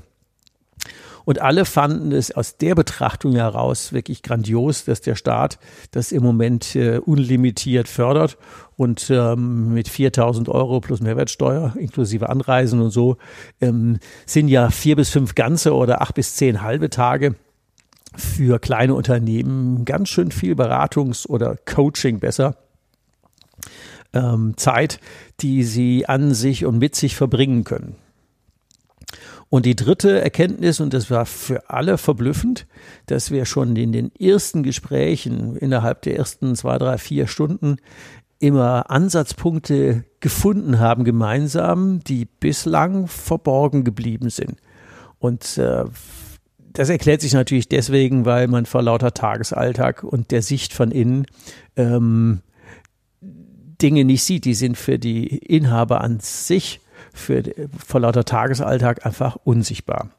Und 1.30 1.42
alle 1.42 1.66
fanden 1.66 2.12
es 2.12 2.32
aus 2.32 2.58
der 2.58 2.74
Betrachtung 2.74 3.36
heraus 3.36 3.94
wirklich 3.94 4.24
grandios, 4.24 4.86
dass 4.86 5.02
der 5.02 5.14
Staat 5.14 5.60
das 5.92 6.12
im 6.12 6.24
Moment 6.24 6.76
äh, 6.76 6.98
unlimitiert 6.98 7.88
fördert 7.88 8.40
und 8.78 9.12
ähm, 9.12 9.72
mit 9.76 9.90
4000 9.90 10.50
Euro 10.50 10.80
plus 10.80 11.02
Mehrwertsteuer 11.02 11.76
inklusive 11.78 12.30
Anreisen 12.30 12.82
und 12.82 12.90
so 12.90 13.18
ähm, 13.62 14.00
sind 14.26 14.48
ja 14.48 14.72
vier 14.72 14.96
bis 14.96 15.10
fünf 15.10 15.36
ganze 15.36 15.76
oder 15.76 16.02
acht 16.02 16.16
bis 16.16 16.34
zehn 16.36 16.64
halbe 16.64 16.90
Tage 16.90 17.36
für 18.16 18.58
kleine 18.58 18.96
Unternehmen 18.96 19.86
ganz 19.86 20.10
schön 20.10 20.32
viel 20.32 20.56
Beratungs- 20.56 21.28
oder 21.28 21.58
Coaching 21.58 22.18
besser. 22.20 22.56
Ähm, 24.14 24.58
Zeit, 24.58 25.00
die 25.42 25.62
sie 25.62 26.08
an 26.08 26.34
sich 26.34 26.66
und 26.66 26.80
mit 26.80 26.96
sich 26.96 27.16
verbringen 27.16 27.66
können. 27.66 27.98
Und 29.50 29.66
die 29.66 29.76
dritte 29.76 30.22
Erkenntnis, 30.22 30.80
und 30.80 30.94
das 30.94 31.10
war 31.10 31.26
für 31.26 31.70
alle 31.70 31.98
verblüffend, 31.98 32.68
dass 33.08 33.32
wir 33.32 33.46
schon 33.46 33.76
in 33.76 33.92
den 33.92 34.16
ersten 34.16 34.62
Gesprächen 34.62 35.56
innerhalb 35.56 36.04
der 36.04 36.18
ersten 36.18 36.56
zwei, 36.56 36.78
drei, 36.78 37.00
vier 37.00 37.26
Stunden 37.26 37.78
immer 38.40 38.90
Ansatzpunkte 38.90 40.06
gefunden 40.20 40.80
haben 40.80 41.04
gemeinsam, 41.04 42.00
die 42.04 42.26
bislang 42.26 43.08
verborgen 43.08 43.84
geblieben 43.84 44.30
sind. 44.30 44.58
Und 45.18 45.58
äh, 45.58 45.86
das 46.72 46.90
erklärt 46.90 47.22
sich 47.22 47.34
natürlich 47.34 47.68
deswegen, 47.68 48.26
weil 48.26 48.48
man 48.48 48.66
vor 48.66 48.84
lauter 48.84 49.14
Tagesalltag 49.14 50.04
und 50.04 50.32
der 50.32 50.44
Sicht 50.44 50.74
von 50.74 50.92
innen 50.92 51.26
ähm, 51.76 52.42
Dinge 53.22 54.06
nicht 54.06 54.24
sieht. 54.24 54.46
Die 54.46 54.54
sind 54.54 54.78
für 54.78 55.00
die 55.00 55.38
Inhaber 55.38 56.02
an 56.02 56.20
sich 56.20 56.80
für, 57.14 57.44
vor 57.86 58.02
lauter 58.02 58.26
Tagesalltag 58.26 59.06
einfach 59.06 59.38
unsichtbar. 59.44 60.10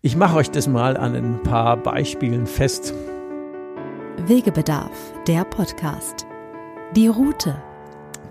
Ich 0.00 0.16
mache 0.16 0.36
euch 0.36 0.50
das 0.50 0.68
mal 0.68 0.96
an 0.96 1.14
ein 1.14 1.42
paar 1.42 1.76
Beispielen 1.76 2.46
fest. 2.46 2.94
Wegebedarf, 4.26 5.12
der 5.26 5.44
Podcast. 5.44 6.26
Die 6.94 7.08
Route. 7.08 7.56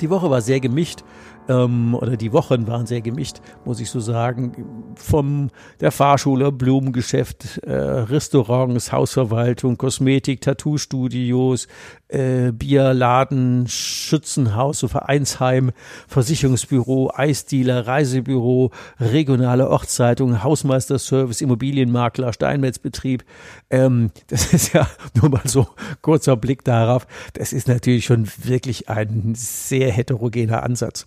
Die 0.02 0.10
Woche 0.10 0.30
war 0.30 0.42
sehr 0.42 0.60
gemischt 0.60 1.04
ähm, 1.50 1.96
oder 1.96 2.18
die 2.18 2.34
Wochen 2.34 2.68
waren 2.68 2.86
sehr 2.86 3.02
gemischt, 3.02 3.38
muss 3.66 3.80
ich 3.80 3.90
so 3.90 4.00
sagen. 4.00 4.94
Vom 4.96 5.50
der 5.80 5.92
Fahrschule, 5.92 6.52
Blumengeschäft, 6.52 7.60
äh, 7.60 7.74
Restaurants, 7.74 8.92
Hausverwaltung, 8.92 9.78
Kosmetik, 9.78 10.42
Tattoo-Studios, 10.42 11.68
äh, 12.10 12.52
Bierladen, 12.52 13.68
Schützenhaus, 13.68 14.80
so 14.80 14.88
Vereinsheim, 14.88 15.72
Versicherungsbüro, 16.08 17.12
Eisdealer, 17.14 17.86
Reisebüro, 17.86 18.72
regionale 19.00 19.70
Ortszeitung, 19.70 20.44
Hausmeisterservice, 20.44 21.42
Immobilienmakler, 21.42 22.34
Steinmetzbetrieb. 22.34 23.24
Ähm, 23.70 24.12
das 24.28 24.54
ist 24.54 24.74
ja 24.74 24.88
nur 25.16 25.30
mal 25.30 25.42
so 25.46 25.68
kurzer 26.02 26.38
Blick 26.38 26.64
darauf. 26.64 27.08
Das 27.34 27.54
ist 27.54 27.68
natürlich 27.68 28.06
schon 28.06 28.28
wirklich 28.44 28.90
ein 28.90 29.34
sehr 29.36 29.92
heterogener 29.92 30.64
Ansatz 30.64 31.06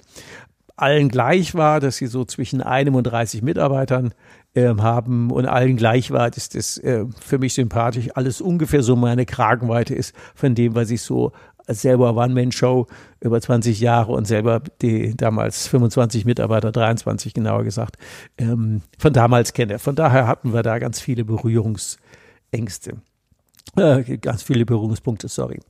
allen 0.81 1.09
gleich 1.09 1.55
war, 1.55 1.81
dass 1.81 1.99
sie 1.99 2.07
so 2.07 2.25
zwischen 2.25 2.63
einem 2.63 2.95
und 2.95 3.05
30 3.05 3.43
Mitarbeitern 3.43 4.15
haben 4.69 5.31
und 5.31 5.47
allen 5.47 5.77
gleich 5.77 6.11
war, 6.11 6.31
dass 6.31 6.49
das 6.49 6.79
äh, 6.79 7.05
für 7.21 7.39
mich 7.39 7.55
sympathisch 7.55 8.09
alles 8.15 8.41
ungefähr 8.41 8.83
so 8.83 8.97
meine 8.97 9.27
Kragenweite 9.27 9.95
ist 9.95 10.15
von 10.35 10.55
dem, 10.55 10.75
was 10.75 10.91
ich 10.91 11.03
so 11.03 11.33
selber 11.67 12.17
One-Man-Show 12.17 12.87
über 13.21 13.41
20 13.41 13.81
Jahre 13.81 14.13
und 14.13 14.27
selber 14.27 14.63
die 14.83 15.17
damals 15.17 15.69
25 15.69 16.25
Mitarbeiter, 16.25 16.73
23 16.73 17.35
genauer 17.35 17.65
gesagt, 17.65 17.97
ähm, 18.39 18.83
von 18.99 19.13
damals 19.13 19.53
kenne. 19.53 19.79
Von 19.79 19.95
daher 19.95 20.27
hatten 20.27 20.53
wir 20.53 20.63
da 20.63 20.79
ganz 20.79 21.01
viele 21.01 21.25
Berührungsängste. 21.25 22.97
Äh, 23.77 24.19
ganz 24.19 24.43
viele 24.43 24.67
Berührungspunkte, 24.67 25.29
sorry. 25.29 25.61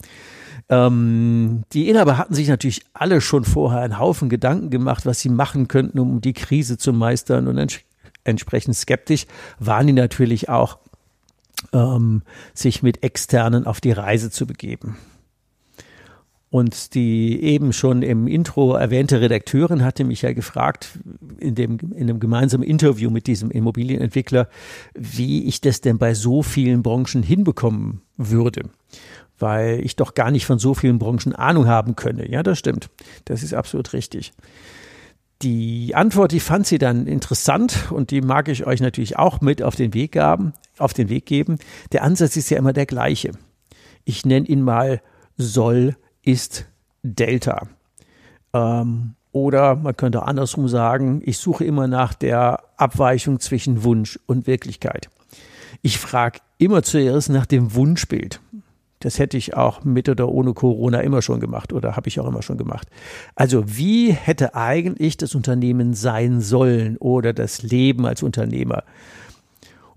Ähm, 0.68 1.64
die 1.72 1.88
Inhaber 1.88 2.16
hatten 2.16 2.34
sich 2.34 2.48
natürlich 2.48 2.82
alle 2.94 3.20
schon 3.20 3.44
vorher 3.44 3.80
einen 3.80 3.98
Haufen 3.98 4.28
Gedanken 4.28 4.70
gemacht, 4.70 5.04
was 5.04 5.20
sie 5.20 5.28
machen 5.28 5.68
könnten, 5.68 5.98
um 5.98 6.20
die 6.20 6.32
Krise 6.32 6.78
zu 6.78 6.92
meistern. 6.92 7.48
Und 7.48 7.58
ents 7.58 7.80
entsprechend 8.24 8.76
skeptisch 8.76 9.26
waren 9.58 9.86
die 9.86 9.92
natürlich 9.92 10.48
auch, 10.48 10.78
ähm, 11.72 12.22
sich 12.54 12.82
mit 12.82 13.02
Externen 13.02 13.66
auf 13.66 13.80
die 13.80 13.92
Reise 13.92 14.30
zu 14.30 14.46
begeben. 14.46 14.96
Und 16.48 16.94
die 16.94 17.40
eben 17.44 17.72
schon 17.72 18.02
im 18.02 18.26
Intro 18.26 18.74
erwähnte 18.74 19.20
Redakteurin 19.20 19.84
hatte 19.84 20.02
mich 20.02 20.22
ja 20.22 20.32
gefragt, 20.32 20.98
in 21.38 21.54
dem, 21.54 21.78
in 21.94 22.10
einem 22.10 22.18
gemeinsamen 22.18 22.64
Interview 22.64 23.08
mit 23.08 23.28
diesem 23.28 23.52
Immobilienentwickler, 23.52 24.48
wie 24.94 25.44
ich 25.44 25.60
das 25.60 25.80
denn 25.80 25.98
bei 25.98 26.12
so 26.12 26.42
vielen 26.42 26.82
Branchen 26.82 27.22
hinbekommen 27.22 28.02
würde 28.16 28.62
weil 29.40 29.80
ich 29.80 29.96
doch 29.96 30.14
gar 30.14 30.30
nicht 30.30 30.46
von 30.46 30.58
so 30.58 30.74
vielen 30.74 30.98
Branchen 30.98 31.34
Ahnung 31.34 31.66
haben 31.66 31.96
könne. 31.96 32.30
Ja, 32.30 32.42
das 32.42 32.58
stimmt. 32.58 32.90
Das 33.24 33.42
ist 33.42 33.54
absolut 33.54 33.92
richtig. 33.92 34.32
Die 35.42 35.94
Antwort, 35.94 36.32
die 36.32 36.40
fand 36.40 36.66
sie 36.66 36.76
dann 36.76 37.06
interessant 37.06 37.90
und 37.90 38.10
die 38.10 38.20
mag 38.20 38.48
ich 38.48 38.66
euch 38.66 38.80
natürlich 38.80 39.18
auch 39.18 39.40
mit 39.40 39.62
auf 39.62 39.74
den 39.74 39.94
Weg 39.94 40.12
gaben, 40.12 40.52
auf 40.76 40.92
den 40.92 41.08
Weg 41.08 41.24
geben. 41.24 41.58
Der 41.92 42.02
Ansatz 42.02 42.36
ist 42.36 42.50
ja 42.50 42.58
immer 42.58 42.74
der 42.74 42.86
gleiche. 42.86 43.32
Ich 44.04 44.26
nenne 44.26 44.46
ihn 44.46 44.60
mal 44.60 45.00
soll 45.38 45.96
ist 46.22 46.66
Delta. 47.02 47.68
Ähm, 48.52 49.14
oder 49.32 49.76
man 49.76 49.96
könnte 49.96 50.24
andersrum 50.24 50.68
sagen, 50.68 51.22
ich 51.24 51.38
suche 51.38 51.64
immer 51.64 51.86
nach 51.86 52.14
der 52.14 52.62
Abweichung 52.76 53.40
zwischen 53.40 53.84
Wunsch 53.84 54.18
und 54.26 54.46
Wirklichkeit. 54.46 55.08
Ich 55.82 55.98
frage 55.98 56.40
immer 56.58 56.82
zuerst 56.82 57.30
nach 57.30 57.46
dem 57.46 57.74
Wunschbild. 57.74 58.40
Das 59.00 59.18
hätte 59.18 59.38
ich 59.38 59.56
auch 59.56 59.82
mit 59.82 60.08
oder 60.10 60.28
ohne 60.28 60.52
Corona 60.52 61.00
immer 61.00 61.22
schon 61.22 61.40
gemacht 61.40 61.72
oder 61.72 61.96
habe 61.96 62.08
ich 62.08 62.20
auch 62.20 62.26
immer 62.26 62.42
schon 62.42 62.58
gemacht. 62.58 62.86
Also 63.34 63.64
wie 63.66 64.12
hätte 64.12 64.54
eigentlich 64.54 65.16
das 65.16 65.34
Unternehmen 65.34 65.94
sein 65.94 66.42
sollen 66.42 66.98
oder 66.98 67.32
das 67.32 67.62
Leben 67.62 68.06
als 68.06 68.22
Unternehmer? 68.22 68.84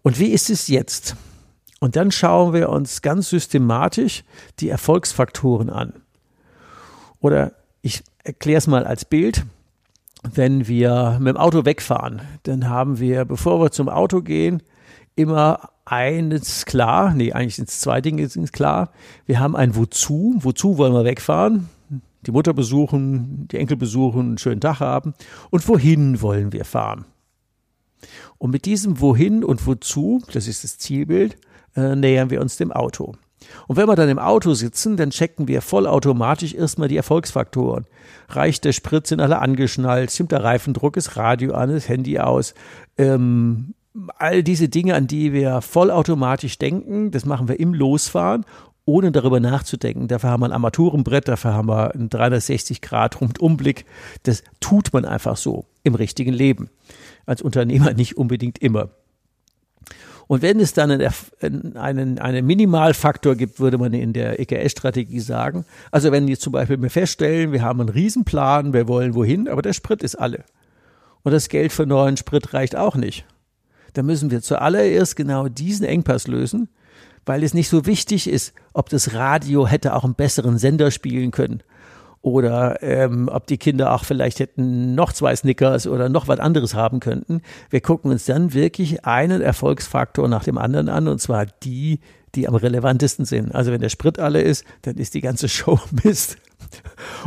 Und 0.04 0.20
wie 0.20 0.28
ist 0.28 0.50
es 0.50 0.70
jetzt? 0.70 1.18
Und 1.82 1.98
dann 1.98 2.12
schauen 2.12 2.54
wir 2.54 2.70
uns 2.70 3.02
ganz 3.02 3.30
systematisch 3.30 4.24
die 4.62 4.70
Erfolgsfaktoren 4.70 5.70
an. 5.70 5.94
Oder 7.20 7.52
ich 7.82 8.04
erkläre 8.24 8.60
es 8.60 8.68
mal 8.68 8.86
als 8.86 9.04
Bild. 9.04 9.46
Wenn 10.34 10.70
wir 10.70 11.18
mit 11.20 11.36
dem 11.36 11.38
Auto 11.38 11.66
wegfahren, 11.66 12.22
dann 12.44 12.70
haben 12.70 13.00
wir, 13.00 13.26
bevor 13.26 13.60
wir 13.60 13.72
zum 13.72 13.90
Auto 13.90 14.22
gehen, 14.22 14.64
immer 15.16 15.70
eines 15.86 16.66
klar, 16.66 17.14
nee, 17.14 17.34
eigentlich 17.34 17.56
sind 17.56 17.70
es 17.70 17.82
zwei 17.82 18.02
Dinge 18.02 18.28
sind 18.30 18.54
klar. 18.54 18.92
Wir 19.26 19.40
haben 19.40 19.56
ein 19.56 19.76
Wozu, 19.76 20.36
wozu 20.40 20.78
wollen 20.78 20.94
wir 20.94 21.04
wegfahren? 21.04 21.70
Die 22.26 22.32
Mutter 22.32 22.54
besuchen, 22.54 23.48
die 23.52 23.58
Enkel 23.58 23.76
besuchen, 23.76 24.22
einen 24.22 24.38
schönen 24.38 24.62
Tag 24.62 24.80
haben. 24.80 25.14
Und 25.50 25.68
wohin 25.68 26.22
wollen 26.22 26.54
wir 26.54 26.64
fahren? 26.64 27.06
Und 28.38 28.52
mit 28.52 28.66
diesem 28.66 29.02
Wohin 29.02 29.44
und 29.44 29.68
Wozu, 29.68 30.22
das 30.32 30.48
ist 30.48 30.64
das 30.64 30.78
Zielbild, 30.78 31.38
äh, 31.76 31.96
nähern 31.96 32.30
wir 32.30 32.42
uns 32.42 32.56
dem 32.56 32.72
Auto. 32.72 33.16
Und 33.68 33.76
wenn 33.76 33.88
wir 33.88 33.96
dann 33.96 34.08
im 34.08 34.20
Auto 34.20 34.54
sitzen, 34.54 34.96
dann 34.96 35.10
checken 35.10 35.50
wir 35.50 35.62
vollautomatisch 35.62 36.54
erstmal 36.54 36.88
die 36.88 36.98
Erfolgsfaktoren. 36.98 37.86
Reicht 38.30 38.64
der 38.64 38.72
Sprit, 38.72 39.06
sind 39.06 39.20
alle 39.20 39.40
angeschnallt, 39.40 40.12
stimmt 40.12 40.32
der 40.32 40.44
Reifendruck, 40.44 40.96
ist 40.96 41.18
Radio 41.18 41.54
an, 41.54 41.70
ist 41.70 41.90
Handy 41.90 42.20
aus. 42.20 42.54
Ähm, 42.98 43.74
all 44.18 44.44
diese 44.44 44.70
Dinge, 44.70 44.96
an 44.96 45.08
die 45.08 45.34
wir 45.34 45.62
vollautomatisch 45.62 46.58
denken, 46.58 47.12
das 47.12 47.26
machen 47.26 47.48
wir 47.48 47.60
im 47.60 47.74
Losfahren 47.74 48.46
ohne 48.86 49.12
darüber 49.12 49.40
nachzudenken. 49.40 50.08
Dafür 50.08 50.30
haben 50.30 50.42
wir 50.42 50.48
ein 50.48 50.54
Armaturenbrett, 50.54 51.28
dafür 51.28 51.54
haben 51.54 51.70
wir 51.70 51.94
einen 51.94 52.10
360 52.10 52.82
Grad 52.82 53.22
Rundumblick. 53.22 53.86
Das 54.24 54.44
tut 54.60 54.92
man 54.92 55.06
einfach 55.06 55.38
so 55.38 55.66
im 55.84 55.96
richtigen 55.96 56.34
Leben. 56.34 56.70
Als 57.26 57.42
Unternehmer 57.42 57.94
nicht 57.96 58.18
unbedingt 58.18 58.60
immer. 58.60 58.90
Und 60.28 60.42
wenn 60.42 60.60
es 60.60 60.74
dann 60.74 60.90
einen, 60.90 61.78
einen, 61.78 62.18
einen 62.18 62.46
Minimalfaktor 62.46 63.36
gibt, 63.36 63.60
würde 63.60 63.78
man 63.78 63.94
in 63.94 64.14
der 64.14 64.40
EKS-Strategie 64.40 65.20
sagen. 65.20 65.66
Also 65.92 66.12
wenn 66.12 66.28
wir 66.28 66.40
zum 66.40 66.54
Beispiel 66.54 66.90
feststellen, 66.90 67.52
wir 67.52 67.62
haben 67.62 67.82
einen 67.82 67.90
Riesenplan, 67.90 68.74
wir 68.74 68.88
wollen 68.88 69.16
wohin, 69.16 69.50
aber 69.50 69.62
der 69.62 69.74
Sprit 69.74 70.02
ist 70.02 70.16
alle. 70.16 70.46
Und 71.24 71.34
das 71.34 71.50
Geld 71.50 71.72
für 71.72 71.86
neuen 71.86 72.18
Sprit 72.18 72.54
reicht 72.54 72.76
auch 72.76 72.96
nicht. 72.96 73.26
Dann 73.94 74.06
müssen 74.06 74.32
wir 74.32 74.42
zuallererst 74.42 75.16
genau 75.16 75.48
diesen 75.48 75.86
Engpass 75.86 76.28
lösen, 76.28 76.70
weil 77.26 77.44
es 77.44 77.54
nicht 77.54 77.70
so 77.70 77.86
wichtig 77.86 78.30
ist, 78.30 78.54
ob 78.74 78.90
das 78.90 79.14
Radio 79.14 79.68
hätte 79.68 79.96
auch 79.96 80.04
einen 80.04 80.16
besseren 80.16 80.58
Sender 80.58 80.92
spielen 80.92 81.32
können 81.32 81.64
oder 82.24 82.82
ähm, 82.82 83.30
ob 83.32 83.48
die 83.48 83.58
Kinder 83.58 83.94
auch 83.94 84.06
vielleicht 84.06 84.40
hätten 84.40 84.96
noch 84.96 85.12
zwei 85.12 85.36
Snickers 85.36 85.86
oder 85.86 86.08
noch 86.08 86.30
was 86.30 86.40
anderes 86.40 86.74
haben 86.74 87.02
könnten. 87.02 87.42
Wir 87.70 87.82
gucken 87.82 88.12
uns 88.12 88.26
dann 88.26 88.54
wirklich 88.54 89.06
einen 89.06 89.42
Erfolgsfaktor 89.42 90.30
nach 90.30 90.46
dem 90.46 90.58
anderen 90.58 90.88
an 90.88 91.10
und 91.10 91.20
zwar 91.20 91.46
die, 91.46 92.00
die 92.34 92.48
am 92.48 92.56
relevantesten 92.56 93.26
sind. 93.26 93.54
Also 93.54 93.74
wenn 93.74 93.82
der 93.82 93.90
Sprit 93.90 94.20
alle 94.20 94.42
ist, 94.42 94.64
dann 94.84 94.96
ist 94.96 95.14
die 95.14 95.22
ganze 95.22 95.50
Show 95.50 95.80
Mist. 96.04 96.38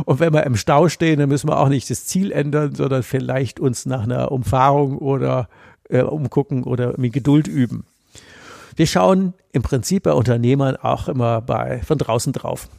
Und 0.05 0.19
wenn 0.19 0.33
wir 0.33 0.43
im 0.43 0.55
Stau 0.55 0.89
stehen, 0.89 1.19
dann 1.19 1.29
müssen 1.29 1.47
wir 1.47 1.59
auch 1.59 1.69
nicht 1.69 1.89
das 1.91 2.05
Ziel 2.05 2.31
ändern, 2.31 2.73
sondern 2.73 3.03
vielleicht 3.03 3.59
uns 3.59 3.85
nach 3.85 4.03
einer 4.03 4.31
Umfahrung 4.31 4.97
oder 4.97 5.47
äh, 5.89 6.01
umgucken 6.01 6.63
oder 6.63 6.93
mit 6.97 7.13
Geduld 7.13 7.47
üben. 7.47 7.85
Wir 8.75 8.87
schauen 8.87 9.33
im 9.51 9.63
Prinzip 9.63 10.03
bei 10.03 10.13
Unternehmern 10.13 10.75
auch 10.75 11.07
immer 11.07 11.41
bei, 11.41 11.81
von 11.81 11.97
draußen 11.97 12.33
drauf. 12.33 12.69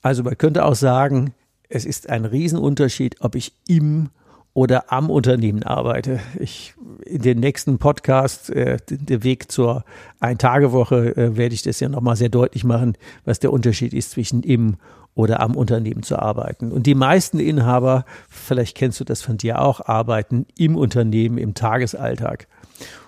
Also 0.00 0.22
man 0.22 0.38
könnte 0.38 0.64
auch 0.64 0.76
sagen, 0.76 1.34
es 1.68 1.84
ist 1.84 2.08
ein 2.08 2.24
Riesenunterschied, 2.24 3.16
ob 3.20 3.34
ich 3.34 3.52
im 3.66 4.10
oder 4.54 4.92
am 4.92 5.10
Unternehmen 5.10 5.62
arbeite. 5.62 6.20
Ich, 6.38 6.74
in 7.04 7.22
den 7.22 7.38
nächsten 7.38 7.78
Podcast, 7.78 8.50
äh, 8.50 8.78
der 8.88 9.22
Weg 9.22 9.52
zur 9.52 9.84
Ein-Tage-Woche, 10.20 11.16
äh, 11.16 11.36
werde 11.36 11.54
ich 11.54 11.62
das 11.62 11.80
ja 11.80 11.88
nochmal 11.88 12.16
sehr 12.16 12.28
deutlich 12.28 12.64
machen, 12.64 12.94
was 13.24 13.38
der 13.38 13.52
Unterschied 13.52 13.94
ist 13.94 14.12
zwischen 14.12 14.42
im 14.42 14.76
oder 15.14 15.40
am 15.40 15.56
Unternehmen 15.56 16.02
zu 16.02 16.18
arbeiten. 16.18 16.70
Und 16.70 16.86
die 16.86 16.94
meisten 16.94 17.40
Inhaber, 17.40 18.04
vielleicht 18.28 18.76
kennst 18.76 19.00
du 19.00 19.04
das 19.04 19.20
von 19.20 19.36
dir 19.36 19.60
auch, 19.60 19.80
arbeiten 19.80 20.46
im 20.56 20.76
Unternehmen, 20.76 21.38
im 21.38 21.54
Tagesalltag. 21.54 22.46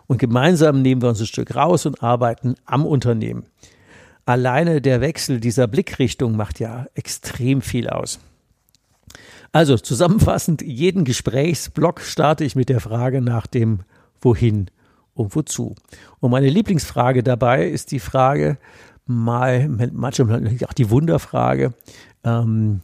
Und 0.09 0.19
gemeinsam 0.19 0.83
nehmen 0.83 1.03
wir 1.03 1.09
uns 1.09 1.21
ein 1.21 1.27
Stück 1.27 1.55
raus 1.55 1.87
und 1.87 2.03
arbeiten 2.03 2.57
am 2.65 2.85
Unternehmen. 2.85 3.45
Alleine 4.27 4.81
der 4.81 5.01
Wechsel 5.01 5.39
dieser 5.39 5.69
Blickrichtung 5.69 6.37
macht 6.37 6.59
ja 6.59 6.87
extrem 6.95 7.63
viel 7.63 7.89
aus. 7.89 8.19
Also 9.53 9.77
zusammenfassend, 9.77 10.63
jeden 10.63 11.05
Gesprächsblock 11.05 12.01
starte 12.01 12.45
ich 12.45 12.55
mit 12.55 12.69
der 12.69 12.81
Frage 12.81 13.21
nach 13.21 13.47
dem 13.47 13.81
Wohin 14.21 14.71
und 15.15 15.35
Wozu. 15.35 15.75
Und 16.21 16.31
meine 16.31 16.49
Lieblingsfrage 16.49 17.23
dabei 17.23 17.67
ist 17.67 17.91
die 17.91 17.99
Frage, 17.99 18.59
mal, 19.07 19.69
manchmal 19.69 20.57
auch 20.67 20.73
die 20.73 20.91
Wunderfrage, 20.91 21.75
ähm, 22.23 22.81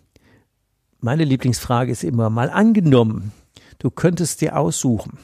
meine 1.00 1.24
Lieblingsfrage 1.24 1.92
ist 1.92 2.02
immer 2.02 2.30
mal 2.30 2.50
angenommen, 2.50 3.32
du 3.78 3.90
könntest 3.90 4.40
dir 4.40 4.56
aussuchen, 4.56 5.18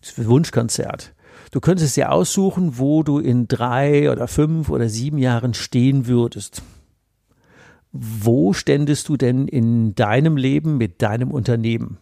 das 0.00 0.26
Wunschkonzert. 0.26 1.14
Du 1.52 1.60
könntest 1.60 1.96
dir 1.96 2.10
aussuchen, 2.10 2.78
wo 2.78 3.02
du 3.02 3.18
in 3.18 3.46
drei 3.46 4.10
oder 4.10 4.26
fünf 4.26 4.70
oder 4.70 4.88
sieben 4.88 5.18
Jahren 5.18 5.52
stehen 5.52 6.06
würdest. 6.06 6.62
Wo 7.92 8.52
ständest 8.54 9.08
du 9.08 9.16
denn 9.16 9.46
in 9.48 9.94
deinem 9.94 10.36
Leben 10.36 10.78
mit 10.78 11.02
deinem 11.02 11.30
Unternehmen? 11.30 11.98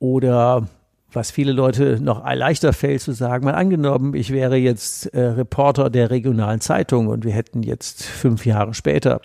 Oder 0.00 0.68
was 1.12 1.30
viele 1.30 1.52
Leute 1.52 1.98
noch 2.00 2.24
leichter 2.24 2.72
fällt 2.72 3.02
zu 3.02 3.12
sagen, 3.12 3.44
mal 3.44 3.54
angenommen, 3.54 4.14
ich 4.14 4.32
wäre 4.32 4.56
jetzt 4.56 5.06
äh, 5.06 5.20
Reporter 5.20 5.90
der 5.90 6.10
regionalen 6.10 6.60
Zeitung 6.60 7.08
und 7.08 7.24
wir 7.24 7.32
hätten 7.32 7.62
jetzt 7.62 8.02
fünf 8.02 8.46
Jahre 8.46 8.74
später 8.74 9.20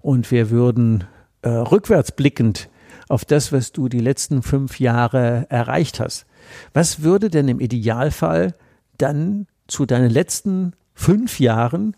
und 0.00 0.30
wir 0.30 0.50
würden 0.50 1.04
äh, 1.42 1.48
rückwärts 1.48 2.12
blickend 2.12 2.68
auf 3.08 3.24
das, 3.24 3.52
was 3.52 3.72
du 3.72 3.88
die 3.88 4.00
letzten 4.00 4.42
fünf 4.42 4.78
Jahre 4.78 5.46
erreicht 5.48 6.00
hast. 6.00 6.26
Was 6.72 7.02
würde 7.02 7.30
denn 7.30 7.48
im 7.48 7.60
Idealfall 7.60 8.54
dann 8.98 9.46
zu 9.66 9.86
deinen 9.86 10.10
letzten 10.10 10.72
fünf 10.94 11.40
Jahren 11.40 11.96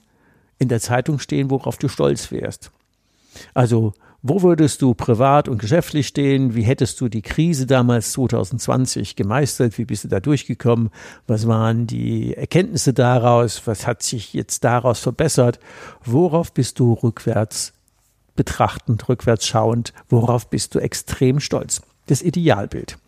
in 0.62 0.68
der 0.68 0.80
Zeitung 0.80 1.18
stehen, 1.18 1.50
worauf 1.50 1.76
du 1.76 1.88
stolz 1.88 2.30
wärst? 2.30 2.70
Also, 3.52 3.92
wo 4.24 4.42
würdest 4.42 4.82
du 4.82 4.94
privat 4.94 5.48
und 5.48 5.58
geschäftlich 5.58 6.06
stehen? 6.06 6.54
Wie 6.54 6.62
hättest 6.62 7.00
du 7.00 7.08
die 7.08 7.22
Krise 7.22 7.66
damals 7.66 8.12
2020 8.12 9.16
gemeistert? 9.16 9.78
Wie 9.78 9.84
bist 9.84 10.04
du 10.04 10.08
da 10.08 10.20
durchgekommen? 10.20 10.90
Was 11.26 11.48
waren 11.48 11.88
die 11.88 12.36
Erkenntnisse 12.36 12.94
daraus? 12.94 13.62
Was 13.66 13.86
hat 13.86 14.04
sich 14.04 14.32
jetzt 14.32 14.62
daraus 14.62 15.00
verbessert? 15.00 15.58
Worauf 16.04 16.52
bist 16.52 16.78
du 16.78 16.92
rückwärts 16.92 17.72
betrachtend, 18.36 19.08
rückwärts 19.08 19.44
schauend? 19.46 19.92
Worauf 20.08 20.48
bist 20.48 20.76
du 20.76 20.78
extrem 20.78 21.40
stolz? 21.40 21.82
Das 22.06 22.22
Idealbild. 22.22 22.98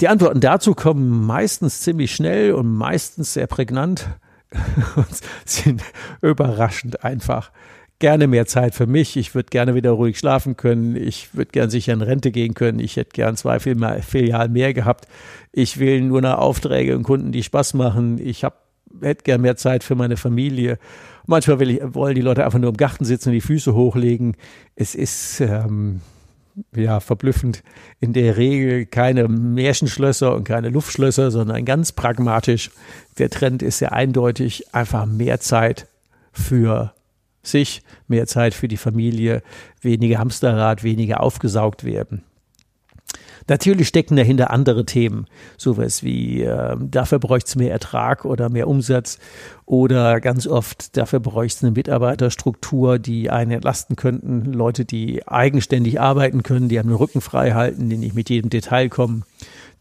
Die 0.00 0.08
Antworten 0.08 0.40
dazu 0.40 0.74
kommen 0.74 1.26
meistens 1.26 1.82
ziemlich 1.82 2.14
schnell 2.14 2.54
und 2.54 2.74
meistens 2.74 3.34
sehr 3.34 3.46
prägnant 3.46 4.08
und 4.96 5.20
sind 5.44 5.82
überraschend 6.20 7.04
einfach. 7.04 7.50
Gerne 7.98 8.26
mehr 8.26 8.46
Zeit 8.46 8.74
für 8.74 8.86
mich. 8.86 9.16
Ich 9.16 9.34
würde 9.34 9.50
gerne 9.50 9.76
wieder 9.76 9.92
ruhig 9.92 10.18
schlafen 10.18 10.56
können. 10.56 10.96
Ich 10.96 11.34
würde 11.34 11.52
gern 11.52 11.70
sicher 11.70 11.92
in 11.92 12.02
Rente 12.02 12.32
gehen 12.32 12.54
können. 12.54 12.80
Ich 12.80 12.96
hätte 12.96 13.10
gern 13.12 13.36
zwei 13.36 13.60
Filialen 13.60 14.52
mehr 14.52 14.74
gehabt. 14.74 15.06
Ich 15.52 15.78
will 15.78 16.00
nur 16.00 16.20
noch 16.20 16.38
Aufträge 16.38 16.96
und 16.96 17.04
Kunden, 17.04 17.30
die 17.30 17.44
Spaß 17.44 17.74
machen. 17.74 18.18
Ich 18.18 18.42
habe 18.42 18.56
hätte 19.00 19.24
gern 19.24 19.40
mehr 19.40 19.56
Zeit 19.56 19.84
für 19.84 19.94
meine 19.94 20.16
Familie. 20.16 20.78
Manchmal 21.26 21.62
ich, 21.62 21.80
wollen 21.82 22.14
die 22.14 22.20
Leute 22.20 22.44
einfach 22.44 22.58
nur 22.58 22.70
im 22.70 22.76
Garten 22.76 23.04
sitzen 23.04 23.28
und 23.28 23.34
die 23.34 23.40
Füße 23.40 23.74
hochlegen. 23.74 24.36
Es 24.74 24.94
ist 24.94 25.40
ähm, 25.40 26.00
ja, 26.74 27.00
verblüffend. 27.00 27.62
In 28.00 28.12
der 28.12 28.36
Regel 28.36 28.86
keine 28.86 29.28
Märchenschlösser 29.28 30.34
und 30.34 30.44
keine 30.44 30.68
Luftschlösser, 30.68 31.30
sondern 31.30 31.64
ganz 31.64 31.92
pragmatisch. 31.92 32.70
Der 33.18 33.30
Trend 33.30 33.62
ist 33.62 33.78
sehr 33.78 33.92
eindeutig, 33.92 34.74
einfach 34.74 35.06
mehr 35.06 35.40
Zeit 35.40 35.86
für 36.32 36.92
sich, 37.42 37.82
mehr 38.08 38.26
Zeit 38.26 38.54
für 38.54 38.68
die 38.68 38.76
Familie, 38.76 39.42
weniger 39.80 40.18
Hamsterrad, 40.18 40.82
weniger 40.84 41.20
aufgesaugt 41.20 41.84
werden. 41.84 42.22
Natürlich 43.48 43.88
stecken 43.88 44.16
dahinter 44.16 44.50
andere 44.50 44.84
Themen, 44.84 45.26
sowas 45.56 46.02
wie 46.02 46.42
äh, 46.42 46.76
dafür 46.80 47.18
bräuchte 47.18 47.48
es 47.48 47.56
mehr 47.56 47.72
Ertrag 47.72 48.24
oder 48.24 48.48
mehr 48.48 48.68
Umsatz 48.68 49.18
oder 49.66 50.20
ganz 50.20 50.46
oft 50.46 50.96
dafür 50.96 51.20
bräuchte 51.20 51.58
es 51.58 51.64
eine 51.64 51.72
Mitarbeiterstruktur, 51.72 52.98
die 52.98 53.30
einen 53.30 53.50
entlasten 53.50 53.96
könnten, 53.96 54.52
Leute, 54.52 54.84
die 54.84 55.26
eigenständig 55.26 56.00
arbeiten 56.00 56.42
können, 56.42 56.68
die 56.68 56.76
den 56.76 56.92
Rücken 56.92 57.20
frei 57.20 57.52
halten, 57.52 57.88
die 57.88 57.96
nicht 57.96 58.14
mit 58.14 58.30
jedem 58.30 58.50
Detail 58.50 58.88
kommen, 58.88 59.24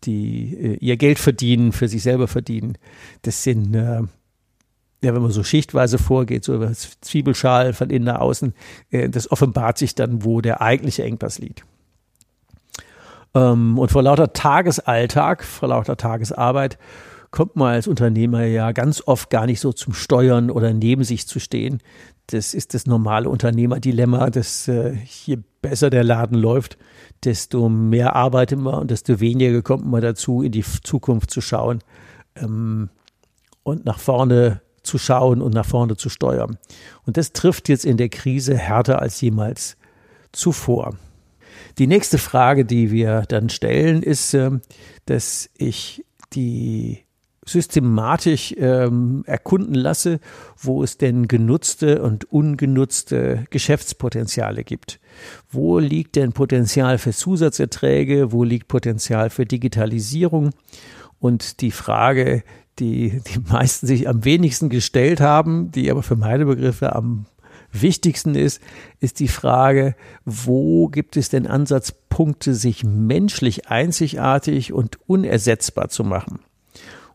die 0.04 0.56
äh, 0.56 0.78
ihr 0.78 0.98
Geld 0.98 1.20
verdienen, 1.20 1.72
für 1.72 1.88
sich 1.88 2.04
selber 2.04 2.28
verdienen. 2.28 2.78
Das 3.22 3.44
sind 3.44 3.76
äh, 3.76 4.02
ja, 5.04 5.16
wenn 5.16 5.22
man 5.22 5.32
so 5.32 5.44
schichtweise 5.44 5.98
vorgeht, 5.98 6.44
so 6.44 6.54
über 6.54 6.68
das 6.68 7.00
Zwiebelschal 7.02 7.74
von 7.74 7.90
innen 7.90 8.06
nach 8.06 8.20
außen, 8.20 8.54
äh, 8.92 9.10
das 9.10 9.32
offenbart 9.32 9.78
sich 9.78 9.96
dann, 9.96 10.24
wo 10.24 10.42
der 10.42 10.62
eigentliche 10.62 11.04
Engpass 11.04 11.40
liegt. 11.40 11.64
Ähm, 13.34 13.78
und 13.78 13.92
vor 13.92 14.04
lauter 14.04 14.34
Tagesalltag, 14.34 15.44
vor 15.44 15.70
lauter 15.70 15.98
Tagesarbeit 15.98 16.78
kommt 17.32 17.56
man 17.56 17.74
als 17.74 17.88
Unternehmer 17.88 18.44
ja 18.44 18.74
ganz 18.74 19.02
oft 19.06 19.30
gar 19.30 19.46
nicht 19.46 19.62
so 19.62 19.72
zum 19.72 19.94
Steuern 19.94 20.52
oder 20.52 20.74
neben 20.74 21.04
sich 21.04 21.28
zu 21.28 21.40
stehen. 21.40 21.80
Das 22.28 22.54
ist 22.54 22.74
das 22.74 22.86
normale 22.86 23.30
Unternehmerdilemma, 23.30 24.30
dass 24.30 24.68
äh, 24.68 24.98
je 25.26 25.40
besser 25.62 25.90
der 25.90 26.04
Laden 26.04 26.38
läuft, 26.38 26.78
desto 27.24 27.70
mehr 27.70 28.16
arbeitet 28.16 28.60
man 28.60 28.76
und 28.76 28.92
desto 28.92 29.20
weniger 29.20 29.62
kommt 29.62 29.86
man 29.86 30.02
dazu, 30.02 30.42
in 30.42 30.52
die 30.52 30.64
Zukunft 30.64 31.32
zu 31.32 31.40
schauen 31.40 31.80
ähm, 32.36 32.90
und 33.64 33.86
nach 33.86 34.00
vorne 34.00 34.62
zu 34.84 34.98
schauen 34.98 35.42
und 35.42 35.54
nach 35.54 35.66
vorne 35.66 35.96
zu 35.96 36.10
steuern. 36.10 36.58
Und 37.06 37.18
das 37.18 37.32
trifft 37.32 37.70
jetzt 37.70 37.86
in 37.86 37.98
der 37.98 38.10
Krise 38.10 38.58
härter 38.58 39.02
als 39.02 39.22
jemals 39.22 39.78
zuvor. 40.32 40.96
Die 41.82 41.88
nächste 41.88 42.20
Frage, 42.20 42.64
die 42.64 42.92
wir 42.92 43.24
dann 43.28 43.50
stellen, 43.50 44.04
ist, 44.04 44.36
äh, 44.36 44.52
dass 45.08 45.50
ich 45.58 46.06
die 46.32 47.00
systematisch 47.44 48.54
ähm, 48.60 49.24
erkunden 49.26 49.74
lasse, 49.74 50.20
wo 50.58 50.84
es 50.84 51.00
denn 51.00 51.28
genutzte 51.28 52.04
und 52.04 52.32
ungenutzte 52.32 53.46
Geschäftspotenziale 53.50 54.64
gibt. 54.64 55.00
Wo 55.50 55.80
liegt 55.80 56.18
denn 56.18 56.34
Potenzial 56.34 57.00
für 57.00 57.14
Zusatzerträge? 57.14 58.32
Wo 58.32 58.44
liegt 58.44 58.68
Potenzial 58.68 59.32
für 59.32 59.48
Digitalisierung? 59.48 60.52
Und 61.18 61.62
die 61.62 61.72
Frage, 61.72 62.44
die 62.78 63.24
die 63.26 63.40
meisten 63.52 63.88
sich 63.88 64.08
am 64.08 64.24
wenigsten 64.24 64.70
gestellt 64.70 65.20
haben, 65.20 65.72
die 65.72 65.90
aber 65.90 66.04
für 66.04 66.16
meine 66.16 66.46
Begriffe 66.46 66.96
am 66.96 67.26
wichtigsten 67.72 68.36
ist, 68.36 68.62
ist 69.00 69.20
die 69.20 69.28
Frage, 69.28 69.96
wo 70.26 70.88
gibt 70.88 71.18
es 71.18 71.30
denn 71.30 71.48
Ansatzpunkte, 71.48 72.54
sich 72.54 72.84
menschlich 72.84 73.70
einzigartig 73.70 74.74
und 74.74 74.98
unersetzbar 75.08 75.90
zu 75.90 76.04
machen? 76.04 76.40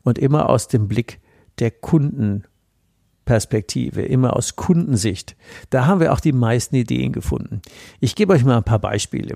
und 0.06 0.18
immer 0.18 0.48
aus 0.48 0.68
dem 0.68 0.86
Blick 0.86 1.18
der 1.58 1.72
Kundenperspektive, 1.72 4.02
immer 4.02 4.36
aus 4.36 4.54
Kundensicht. 4.54 5.34
Da 5.68 5.86
haben 5.86 5.98
wir 6.00 6.12
auch 6.12 6.20
die 6.20 6.30
meisten 6.30 6.76
Ideen 6.76 7.12
gefunden. 7.12 7.60
Ich 7.98 8.14
gebe 8.14 8.32
euch 8.32 8.44
mal 8.44 8.58
ein 8.58 8.62
paar 8.62 8.78
Beispiele. 8.78 9.34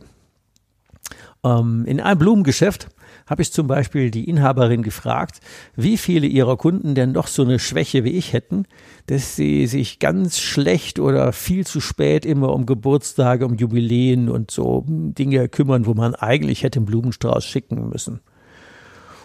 Ähm, 1.43 1.87
in 1.87 2.01
einem 2.01 2.21
Blumengeschäft 2.21 2.89
habe 3.31 3.43
ich 3.43 3.53
zum 3.53 3.69
Beispiel 3.69 4.11
die 4.11 4.29
Inhaberin 4.29 4.83
gefragt, 4.83 5.39
wie 5.77 5.97
viele 5.97 6.27
ihrer 6.27 6.57
Kunden 6.57 6.97
denn 6.97 7.15
doch 7.15 7.29
so 7.29 7.43
eine 7.43 7.61
Schwäche 7.61 8.03
wie 8.03 8.11
ich 8.11 8.33
hätten, 8.33 8.65
dass 9.07 9.37
sie 9.37 9.69
sich 9.69 10.01
ganz 10.01 10.41
schlecht 10.41 10.99
oder 10.99 11.33
viel 11.33 11.65
zu 11.65 11.81
spät 11.81 12.27
immer 12.27 12.53
um 12.53 12.67
Geburtstage, 12.67 13.47
um 13.47 13.55
Jubiläen 13.55 14.29
und 14.29 14.51
so 14.51 14.85
Dinge 14.89 15.49
kümmern, 15.49 15.87
wo 15.87 15.95
man 15.95 16.17
eigentlich 16.17 16.65
hätte 16.65 16.81
einen 16.81 16.87
Blumenstrauß 16.87 17.45
schicken 17.45 17.89
müssen. 17.89 18.19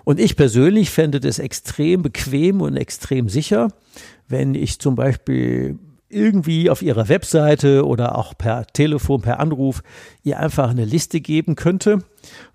Und 0.04 0.20
ich 0.20 0.36
persönlich 0.36 0.92
fände 0.92 1.20
das 1.20 1.40
extrem 1.40 2.04
bequem 2.04 2.62
und 2.62 2.78
extrem 2.78 3.28
sicher, 3.28 3.70
wenn 4.28 4.54
ich 4.54 4.78
zum 4.78 4.94
Beispiel 4.94 5.80
irgendwie 6.10 6.70
auf 6.70 6.84
ihrer 6.84 7.10
Webseite 7.10 7.88
oder 7.88 8.16
auch 8.16 8.38
per 8.38 8.68
Telefon, 8.68 9.22
per 9.22 9.40
Anruf 9.40 9.82
ihr 10.22 10.40
einfach 10.40 10.70
eine 10.70 10.86
Liste 10.86 11.22
geben 11.22 11.56
könnte, 11.56 12.04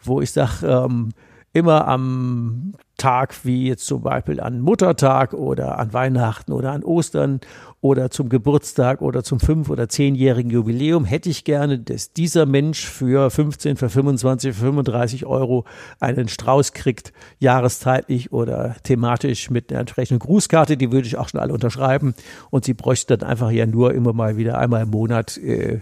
wo 0.00 0.20
ich 0.20 0.30
sage, 0.30 0.64
ähm, 0.64 1.10
immer 1.52 1.88
am 1.88 2.74
Tag 2.96 3.44
wie 3.44 3.66
jetzt 3.66 3.86
zum 3.86 4.02
Beispiel 4.02 4.40
an 4.40 4.60
Muttertag 4.60 5.32
oder 5.32 5.78
an 5.78 5.92
Weihnachten 5.92 6.52
oder 6.52 6.72
an 6.72 6.84
Ostern 6.84 7.40
oder 7.80 8.10
zum 8.10 8.28
Geburtstag 8.28 9.00
oder 9.00 9.24
zum 9.24 9.40
fünf- 9.40 9.70
oder 9.70 9.88
zehnjährigen 9.88 10.50
Jubiläum 10.50 11.06
hätte 11.06 11.30
ich 11.30 11.44
gerne, 11.44 11.78
dass 11.78 12.12
dieser 12.12 12.44
Mensch 12.44 12.86
für 12.86 13.30
15, 13.30 13.76
für 13.78 13.88
25, 13.88 14.54
für 14.54 14.66
35 14.66 15.24
Euro 15.24 15.64
einen 15.98 16.28
Strauß 16.28 16.74
kriegt, 16.74 17.14
jahreszeitlich 17.38 18.32
oder 18.32 18.76
thematisch 18.82 19.48
mit 19.48 19.70
einer 19.70 19.80
entsprechenden 19.80 20.20
Grußkarte, 20.20 20.76
die 20.76 20.92
würde 20.92 21.06
ich 21.06 21.16
auch 21.16 21.30
schon 21.30 21.40
alle 21.40 21.54
unterschreiben. 21.54 22.14
Und 22.50 22.66
sie 22.66 22.74
bräuchte 22.74 23.16
dann 23.16 23.28
einfach 23.28 23.50
ja 23.50 23.64
nur 23.64 23.94
immer 23.94 24.12
mal 24.12 24.36
wieder 24.36 24.58
einmal 24.58 24.82
im 24.82 24.90
Monat 24.90 25.38
äh, 25.38 25.80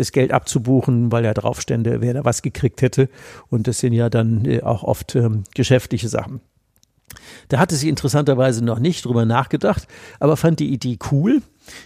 das 0.00 0.12
Geld 0.12 0.32
abzubuchen, 0.32 1.12
weil 1.12 1.24
er 1.24 1.34
drauf 1.34 1.60
stände, 1.60 2.00
wer 2.00 2.14
da 2.14 2.24
was 2.24 2.42
gekriegt 2.42 2.82
hätte. 2.82 3.08
Und 3.48 3.68
das 3.68 3.78
sind 3.78 3.92
ja 3.92 4.10
dann 4.10 4.44
äh, 4.44 4.62
auch 4.62 4.82
oft 4.82 5.14
ähm, 5.14 5.44
geschäftliche 5.54 6.08
Sachen. 6.08 6.40
Da 7.48 7.58
hatte 7.58 7.76
sie 7.76 7.88
interessanterweise 7.88 8.64
noch 8.64 8.78
nicht 8.78 9.04
drüber 9.04 9.24
nachgedacht, 9.24 9.86
aber 10.18 10.36
fand 10.36 10.60
die 10.60 10.72
Idee 10.72 10.98
cool. 11.10 11.42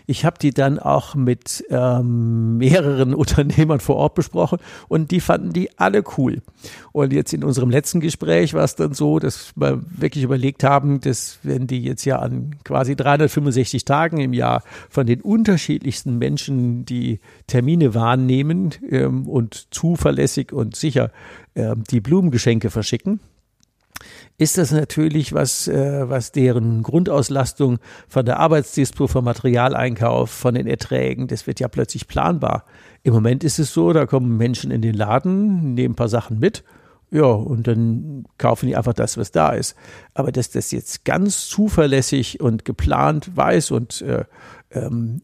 Ich 0.06 0.24
habe 0.24 0.38
die 0.38 0.52
dann 0.52 0.78
auch 0.78 1.14
mit 1.14 1.64
ähm, 1.68 2.58
mehreren 2.58 3.14
Unternehmern 3.14 3.80
vor 3.80 3.96
Ort 3.96 4.14
besprochen 4.14 4.58
und 4.88 5.10
die 5.10 5.20
fanden 5.20 5.52
die 5.52 5.78
alle 5.78 6.02
cool. 6.16 6.42
Und 6.92 7.12
jetzt 7.12 7.32
in 7.32 7.44
unserem 7.44 7.70
letzten 7.70 8.00
Gespräch 8.00 8.54
war 8.54 8.64
es 8.64 8.76
dann 8.76 8.94
so, 8.94 9.18
dass 9.18 9.52
wir 9.56 9.82
wirklich 9.84 10.24
überlegt 10.24 10.64
haben, 10.64 11.00
dass 11.00 11.38
wenn 11.42 11.66
die 11.66 11.82
jetzt 11.82 12.04
ja 12.04 12.18
an 12.18 12.56
quasi 12.64 12.96
365 12.96 13.84
Tagen 13.84 14.20
im 14.20 14.32
Jahr 14.32 14.62
von 14.88 15.06
den 15.06 15.20
unterschiedlichsten 15.20 16.18
Menschen 16.18 16.84
die 16.84 17.20
Termine 17.46 17.94
wahrnehmen 17.94 18.70
ähm, 18.90 19.28
und 19.28 19.72
zuverlässig 19.74 20.52
und 20.52 20.76
sicher 20.76 21.10
ähm, 21.54 21.84
die 21.90 22.00
Blumengeschenke 22.00 22.70
verschicken, 22.70 23.20
ist 24.36 24.58
das 24.58 24.72
natürlich 24.72 25.32
was, 25.32 25.68
äh, 25.68 26.08
was 26.08 26.32
deren 26.32 26.82
Grundauslastung 26.82 27.78
von 28.08 28.26
der 28.26 28.40
Arbeitsdispo, 28.40 29.06
vom 29.06 29.24
Materialeinkauf, 29.24 30.30
von 30.30 30.54
den 30.54 30.66
Erträgen, 30.66 31.28
das 31.28 31.46
wird 31.46 31.60
ja 31.60 31.68
plötzlich 31.68 32.08
planbar. 32.08 32.64
Im 33.02 33.14
Moment 33.14 33.44
ist 33.44 33.58
es 33.58 33.72
so, 33.72 33.92
da 33.92 34.06
kommen 34.06 34.36
Menschen 34.36 34.70
in 34.70 34.82
den 34.82 34.94
Laden, 34.94 35.74
nehmen 35.74 35.92
ein 35.92 35.96
paar 35.96 36.08
Sachen 36.08 36.38
mit, 36.38 36.64
ja, 37.10 37.26
und 37.26 37.68
dann 37.68 38.24
kaufen 38.38 38.66
die 38.66 38.76
einfach 38.76 38.94
das, 38.94 39.16
was 39.16 39.30
da 39.30 39.50
ist. 39.50 39.76
Aber 40.14 40.32
dass 40.32 40.50
das 40.50 40.72
jetzt 40.72 41.04
ganz 41.04 41.46
zuverlässig 41.46 42.40
und 42.40 42.64
geplant 42.64 43.36
weiß 43.36 43.70
und 43.70 44.02
äh, 44.02 44.24
ähm, 44.72 45.22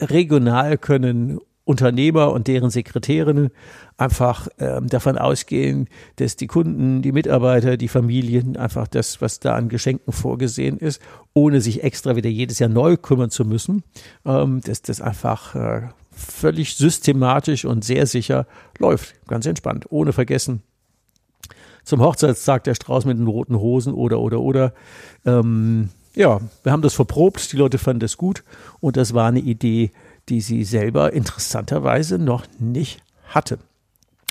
regional 0.00 0.78
können 0.78 1.38
Unternehmer 1.66 2.30
und 2.30 2.46
deren 2.46 2.70
Sekretärinnen 2.70 3.50
einfach 3.96 4.46
ähm, 4.60 4.86
davon 4.86 5.18
ausgehen, 5.18 5.88
dass 6.14 6.36
die 6.36 6.46
Kunden, 6.46 7.02
die 7.02 7.10
Mitarbeiter, 7.10 7.76
die 7.76 7.88
Familien 7.88 8.56
einfach 8.56 8.86
das, 8.86 9.20
was 9.20 9.40
da 9.40 9.56
an 9.56 9.68
Geschenken 9.68 10.12
vorgesehen 10.12 10.78
ist, 10.78 11.02
ohne 11.34 11.60
sich 11.60 11.82
extra 11.82 12.14
wieder 12.14 12.30
jedes 12.30 12.60
Jahr 12.60 12.70
neu 12.70 12.96
kümmern 12.96 13.30
zu 13.30 13.44
müssen, 13.44 13.82
ähm, 14.24 14.60
dass 14.60 14.80
das 14.80 15.00
einfach 15.00 15.56
äh, 15.56 15.88
völlig 16.12 16.76
systematisch 16.76 17.64
und 17.64 17.84
sehr 17.84 18.06
sicher 18.06 18.46
läuft. 18.78 19.16
Ganz 19.26 19.44
entspannt, 19.44 19.86
ohne 19.90 20.12
vergessen. 20.12 20.62
Zum 21.82 22.00
Hochzeitstag 22.00 22.62
der 22.62 22.76
Strauß 22.76 23.06
mit 23.06 23.18
den 23.18 23.26
roten 23.26 23.56
Hosen 23.56 23.92
oder, 23.92 24.20
oder, 24.20 24.40
oder. 24.40 24.72
Ähm, 25.24 25.88
ja, 26.14 26.40
wir 26.62 26.72
haben 26.72 26.82
das 26.82 26.94
verprobt, 26.94 27.52
die 27.52 27.56
Leute 27.56 27.78
fanden 27.78 28.00
das 28.00 28.16
gut 28.16 28.44
und 28.80 28.96
das 28.96 29.14
war 29.14 29.28
eine 29.28 29.40
Idee, 29.40 29.90
die 30.28 30.40
sie 30.40 30.64
selber 30.64 31.12
interessanterweise 31.12 32.18
noch 32.18 32.46
nicht 32.58 33.02
hatte. 33.28 33.58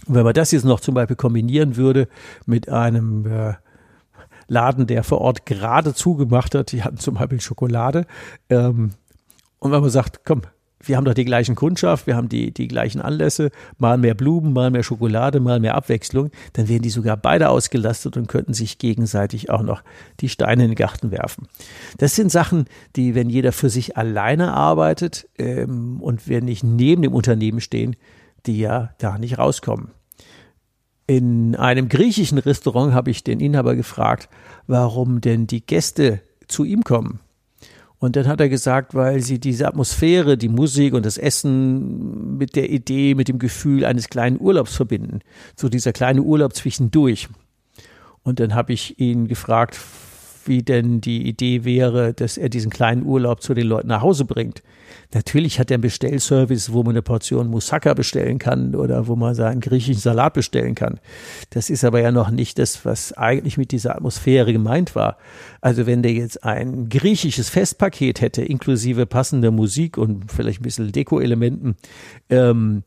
Und 0.08 0.16
wenn 0.16 0.24
man 0.24 0.34
das 0.34 0.52
jetzt 0.52 0.66
noch 0.66 0.80
zum 0.80 0.96
Beispiel 0.96 1.16
kombinieren 1.16 1.78
würde 1.78 2.08
mit 2.46 2.70
einem 2.70 3.26
äh, 3.26 3.54
Laden, 4.48 4.88
der 4.88 5.04
vor 5.04 5.22
Ort 5.22 5.46
gerade 5.46 5.94
zugemacht 5.94 6.54
hat, 6.54 6.72
die 6.72 6.84
hatten 6.84 6.98
zum 6.98 7.16
Beispiel 7.16 7.42
Schokolade, 7.42 8.06
ähm, 8.50 8.92
und 9.60 9.72
wenn 9.72 9.82
man 9.82 9.90
sagt, 9.90 10.22
komm, 10.26 10.44
wir 10.88 10.98
haben 10.98 11.06
doch 11.06 11.14
die 11.14 11.26
gleichen 11.26 11.56
Kundschaft, 11.56 12.08
wir 12.08 12.16
haben 12.16 12.30
die, 12.30 12.54
die 12.54 12.68
gleichen 12.68 13.02
Anlässe, 13.02 13.52
mal 13.78 13.98
mehr 13.98 14.14
Blumen, 14.14 14.54
mal 14.54 14.72
mehr 14.72 14.84
Schokolade, 14.84 15.40
mal 15.40 15.60
mehr 15.60 15.76
Abwechslung, 15.76 16.32
dann 16.54 16.68
wären 16.68 16.82
die 16.82 16.90
sogar 16.90 17.18
beide 17.18 17.50
ausgelastet 17.50 18.18
und 18.18 18.28
könnten 18.28 18.54
sich 18.54 18.78
gegenseitig 18.78 19.50
auch 19.50 19.62
noch 19.62 19.84
die 20.20 20.30
Steine 20.30 20.64
in 20.64 20.72
den 20.72 20.76
Garten 20.76 21.12
werfen. 21.12 21.48
Das 21.98 22.16
sind 22.16 22.32
Sachen, 22.32 22.66
die, 22.96 23.16
wenn 23.16 23.30
jeder 23.30 23.52
für 23.52 23.70
sich 23.70 23.98
alleine 23.98 24.54
arbeitet 24.54 25.28
ähm, 25.38 26.02
und 26.02 26.28
wir 26.28 26.42
nicht 26.42 26.64
neben 26.64 27.02
dem 27.02 27.14
Unternehmen 27.14 27.62
stehen, 27.62 27.96
die 28.46 28.60
ja 28.60 28.94
da 28.98 29.18
nicht 29.18 29.38
rauskommen. 29.38 29.92
In 31.08 31.56
einem 31.56 31.88
griechischen 31.88 32.40
Restaurant 32.40 32.94
habe 32.94 33.12
ich 33.12 33.24
den 33.24 33.40
Inhaber 33.40 33.76
gefragt, 33.76 34.28
warum 34.66 35.22
denn 35.22 35.46
die 35.46 35.64
Gäste 35.64 36.22
zu 36.48 36.64
ihm 36.64 36.84
kommen. 36.84 37.20
Und 37.98 38.16
dann 38.16 38.28
hat 38.28 38.42
er 38.42 38.50
gesagt, 38.50 38.94
weil 38.94 39.22
sie 39.22 39.40
diese 39.40 39.68
Atmosphäre, 39.68 40.38
die 40.38 40.50
Musik 40.50 40.94
und 40.94 41.06
das 41.06 41.18
Essen 41.18 42.38
mit 42.38 42.56
der 42.56 42.70
Idee, 42.70 43.16
mit 43.16 43.28
dem 43.28 43.40
Gefühl 43.40 43.86
eines 43.86 44.10
kleinen 44.10 44.40
Urlaubs 44.40 44.76
verbinden. 44.76 45.22
So 45.56 45.70
dieser 45.70 45.94
kleine 45.94 46.22
Urlaub 46.22 46.54
zwischendurch. 46.54 47.30
Und 48.24 48.40
dann 48.40 48.54
habe 48.54 48.74
ich 48.74 49.00
ihn 49.00 49.28
gefragt, 49.28 49.80
wie 50.48 50.64
denn 50.64 51.02
die 51.02 51.28
Idee 51.28 51.64
wäre, 51.64 52.14
dass 52.14 52.38
er 52.38 52.50
diesen 52.50 52.72
kleinen 52.72 53.06
Urlaub 53.06 53.42
zu 53.42 53.54
den 53.54 53.68
Leuten 53.68 53.88
nach 53.88 54.02
Hause 54.02 54.26
bringt. 54.26 54.64
Natürlich 55.14 55.60
hat 55.60 55.72
er 55.72 55.76
einen 55.76 55.82
Bestellservice, 55.82 56.72
wo 56.74 56.84
man 56.84 56.92
eine 56.92 57.02
Portion 57.02 57.48
Moussaka 57.48 57.94
bestellen 57.94 58.40
kann 58.40 58.76
oder 58.76 59.08
wo 59.08 59.16
man 59.16 59.36
seinen 59.36 59.62
griechischen 59.62 60.00
Salat 60.00 60.34
bestellen 60.34 60.76
kann. 60.76 61.00
Das 61.52 61.70
ist 61.70 61.84
aber 61.84 62.02
ja 62.02 62.12
noch 62.12 62.30
nicht 62.30 62.60
das, 62.60 62.86
was 62.86 63.14
eigentlich 63.14 63.58
mit 63.58 63.72
dieser 63.72 63.96
Atmosphäre 63.96 64.52
gemeint 64.52 64.96
war. 64.96 65.18
Also 65.62 65.86
wenn 65.86 66.02
der 66.02 66.14
jetzt 66.14 66.44
ein 66.44 66.90
griechisches 66.90 67.50
Festpaket 67.50 68.22
hätte, 68.22 68.42
inklusive 68.44 69.06
passender 69.06 69.52
Musik 69.52 69.98
und 69.98 70.32
vielleicht 70.32 70.62
ein 70.62 70.64
bisschen 70.64 70.92
Deko-Elementen, 70.92 71.76
ähm, 72.30 72.84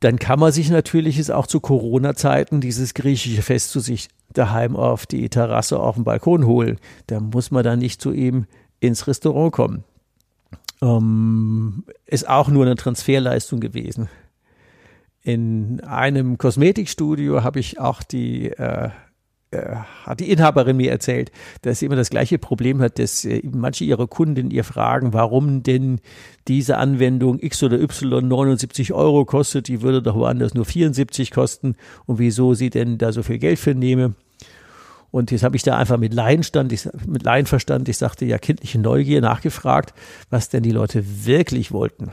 dann 0.00 0.18
kann 0.18 0.38
man 0.38 0.52
sich 0.52 0.70
natürlich 0.70 1.18
es 1.18 1.30
auch 1.30 1.46
zu 1.46 1.60
Corona-Zeiten 1.60 2.60
dieses 2.60 2.94
griechische 2.94 3.42
Fest 3.42 3.70
zu 3.70 3.80
sich 3.80 4.08
daheim 4.32 4.76
auf 4.76 5.06
die 5.06 5.28
Terrasse 5.28 5.80
auf 5.80 5.94
dem 5.94 6.04
Balkon 6.04 6.46
holen. 6.46 6.78
Da 7.06 7.20
muss 7.20 7.50
man 7.50 7.64
dann 7.64 7.78
nicht 7.78 8.00
zu 8.00 8.12
ihm 8.12 8.46
ins 8.80 9.06
Restaurant 9.06 9.52
kommen. 9.52 9.84
Ähm, 10.82 11.84
ist 12.04 12.28
auch 12.28 12.48
nur 12.48 12.66
eine 12.66 12.76
Transferleistung 12.76 13.60
gewesen. 13.60 14.08
In 15.22 15.80
einem 15.80 16.38
Kosmetikstudio 16.38 17.42
habe 17.42 17.58
ich 17.58 17.80
auch 17.80 18.02
die 18.02 18.50
äh, 18.50 18.90
hat 20.04 20.20
die 20.20 20.30
Inhaberin 20.30 20.76
mir 20.76 20.90
erzählt, 20.90 21.30
dass 21.62 21.78
sie 21.78 21.86
immer 21.86 21.96
das 21.96 22.10
gleiche 22.10 22.38
Problem 22.38 22.80
hat, 22.80 22.98
dass 22.98 23.24
äh, 23.24 23.42
manche 23.50 23.84
ihrer 23.84 24.06
Kunden 24.06 24.50
ihr 24.50 24.64
fragen, 24.64 25.12
warum 25.12 25.62
denn 25.62 26.00
diese 26.48 26.78
Anwendung 26.78 27.38
X 27.40 27.62
oder 27.62 27.80
Y 27.80 28.26
79 28.26 28.92
Euro 28.92 29.24
kostet, 29.24 29.68
die 29.68 29.82
würde 29.82 30.02
doch 30.02 30.14
woanders 30.14 30.54
nur 30.54 30.64
74 30.64 31.30
kosten 31.30 31.76
und 32.06 32.18
wieso 32.18 32.54
sie 32.54 32.70
denn 32.70 32.98
da 32.98 33.12
so 33.12 33.22
viel 33.22 33.38
Geld 33.38 33.58
für 33.58 33.74
nehme. 33.74 34.14
Und 35.10 35.30
jetzt 35.30 35.44
habe 35.44 35.56
ich 35.56 35.62
da 35.62 35.76
einfach 35.76 35.98
mit 35.98 36.12
Laienstand, 36.12 36.72
ich, 36.72 36.88
mit 37.06 37.22
Laienverstand, 37.22 37.88
ich 37.88 37.96
sagte 37.96 38.24
ja 38.26 38.38
kindliche 38.38 38.78
Neugier 38.78 39.20
nachgefragt, 39.20 39.94
was 40.30 40.48
denn 40.48 40.62
die 40.62 40.72
Leute 40.72 41.04
wirklich 41.24 41.72
wollten. 41.72 42.12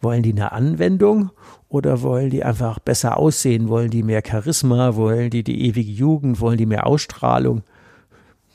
Wollen 0.00 0.22
die 0.22 0.32
eine 0.32 0.52
Anwendung 0.52 1.30
oder 1.68 2.02
wollen 2.02 2.30
die 2.30 2.44
einfach 2.44 2.78
besser 2.78 3.16
aussehen? 3.16 3.68
Wollen 3.68 3.90
die 3.90 4.02
mehr 4.02 4.22
Charisma? 4.24 4.94
Wollen 4.94 5.30
die 5.30 5.42
die 5.42 5.66
ewige 5.66 5.90
Jugend? 5.90 6.40
Wollen 6.40 6.58
die 6.58 6.66
mehr 6.66 6.86
Ausstrahlung? 6.86 7.62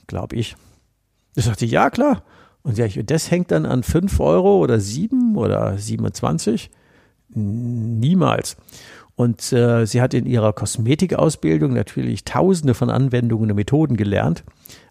Glaube 0.08 0.36
ich. 0.38 0.56
Ich 1.36 1.46
sagte, 1.46 1.66
ja, 1.66 1.90
klar. 1.90 2.24
Und 2.62 2.78
ja, 2.78 2.88
das 2.88 3.30
hängt 3.30 3.52
dann 3.52 3.66
an 3.66 3.84
5 3.84 4.20
Euro 4.22 4.60
oder 4.60 4.80
7 4.80 5.36
oder 5.36 5.78
27? 5.78 6.72
Niemals. 7.36 8.56
Und 9.16 9.54
äh, 9.54 9.86
sie 9.86 10.02
hat 10.02 10.14
in 10.14 10.26
ihrer 10.26 10.54
Kosmetikausbildung 10.54 11.74
natürlich 11.74 12.24
tausende 12.24 12.74
von 12.74 12.90
Anwendungen 12.90 13.52
und 13.52 13.56
Methoden 13.56 13.96
gelernt, 13.96 14.44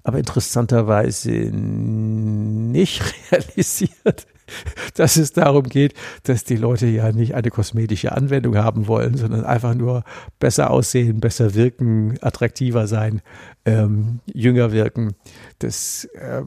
aber 0.04 0.18
interessanterweise 0.18 1.30
nicht 1.30 3.02
realisiert, 3.32 4.26
dass 4.94 5.16
es 5.16 5.32
darum 5.32 5.64
geht, 5.64 5.94
dass 6.24 6.44
die 6.44 6.56
Leute 6.56 6.86
ja 6.86 7.12
nicht 7.12 7.34
eine 7.34 7.50
kosmetische 7.50 8.12
Anwendung 8.12 8.56
haben 8.56 8.86
wollen, 8.86 9.16
sondern 9.16 9.44
einfach 9.44 9.74
nur 9.74 10.04
besser 10.38 10.70
aussehen, 10.70 11.20
besser 11.20 11.54
wirken, 11.54 12.16
attraktiver 12.20 12.86
sein, 12.86 13.22
ähm, 13.64 14.20
jünger 14.26 14.72
wirken. 14.72 15.14
Das 15.58 16.04
äh, 16.14 16.42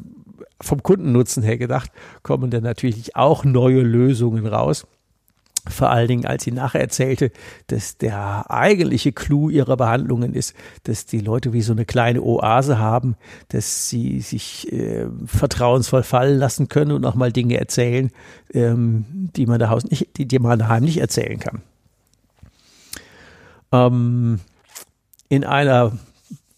vom 0.61 0.83
Kundennutzen 0.83 1.43
her 1.43 1.57
gedacht, 1.57 1.91
kommen 2.23 2.49
dann 2.49 2.63
natürlich 2.63 3.15
auch 3.15 3.43
neue 3.43 3.81
Lösungen 3.81 4.45
raus. 4.47 4.87
Vor 5.67 5.89
allen 5.89 6.07
Dingen, 6.07 6.25
als 6.25 6.43
sie 6.43 6.51
nachher 6.51 6.81
erzählte, 6.81 7.31
dass 7.67 7.97
der 7.97 8.51
eigentliche 8.51 9.11
Clou 9.11 9.49
ihrer 9.49 9.77
Behandlungen 9.77 10.33
ist, 10.33 10.55
dass 10.83 11.05
die 11.07 11.19
Leute 11.19 11.53
wie 11.53 11.61
so 11.61 11.73
eine 11.73 11.85
kleine 11.85 12.21
Oase 12.21 12.77
haben, 12.77 13.15
dass 13.49 13.89
sie 13.89 14.21
sich 14.21 14.71
äh, 14.71 15.07
vertrauensvoll 15.25 16.03
fallen 16.03 16.37
lassen 16.37 16.67
können 16.67 16.91
und 16.91 17.05
auch 17.05 17.15
mal 17.15 17.31
Dinge 17.31 17.57
erzählen, 17.57 18.11
ähm, 18.53 19.05
die 19.35 19.47
man 19.47 19.59
daheim 19.59 19.81
nicht, 19.89 20.17
die, 20.17 20.27
die 20.27 20.39
man 20.39 20.59
daheim 20.59 20.83
nicht 20.83 20.99
erzählen 20.99 21.39
kann. 21.39 21.61
Ähm, 23.71 24.39
in 25.29 25.43
einer 25.43 25.93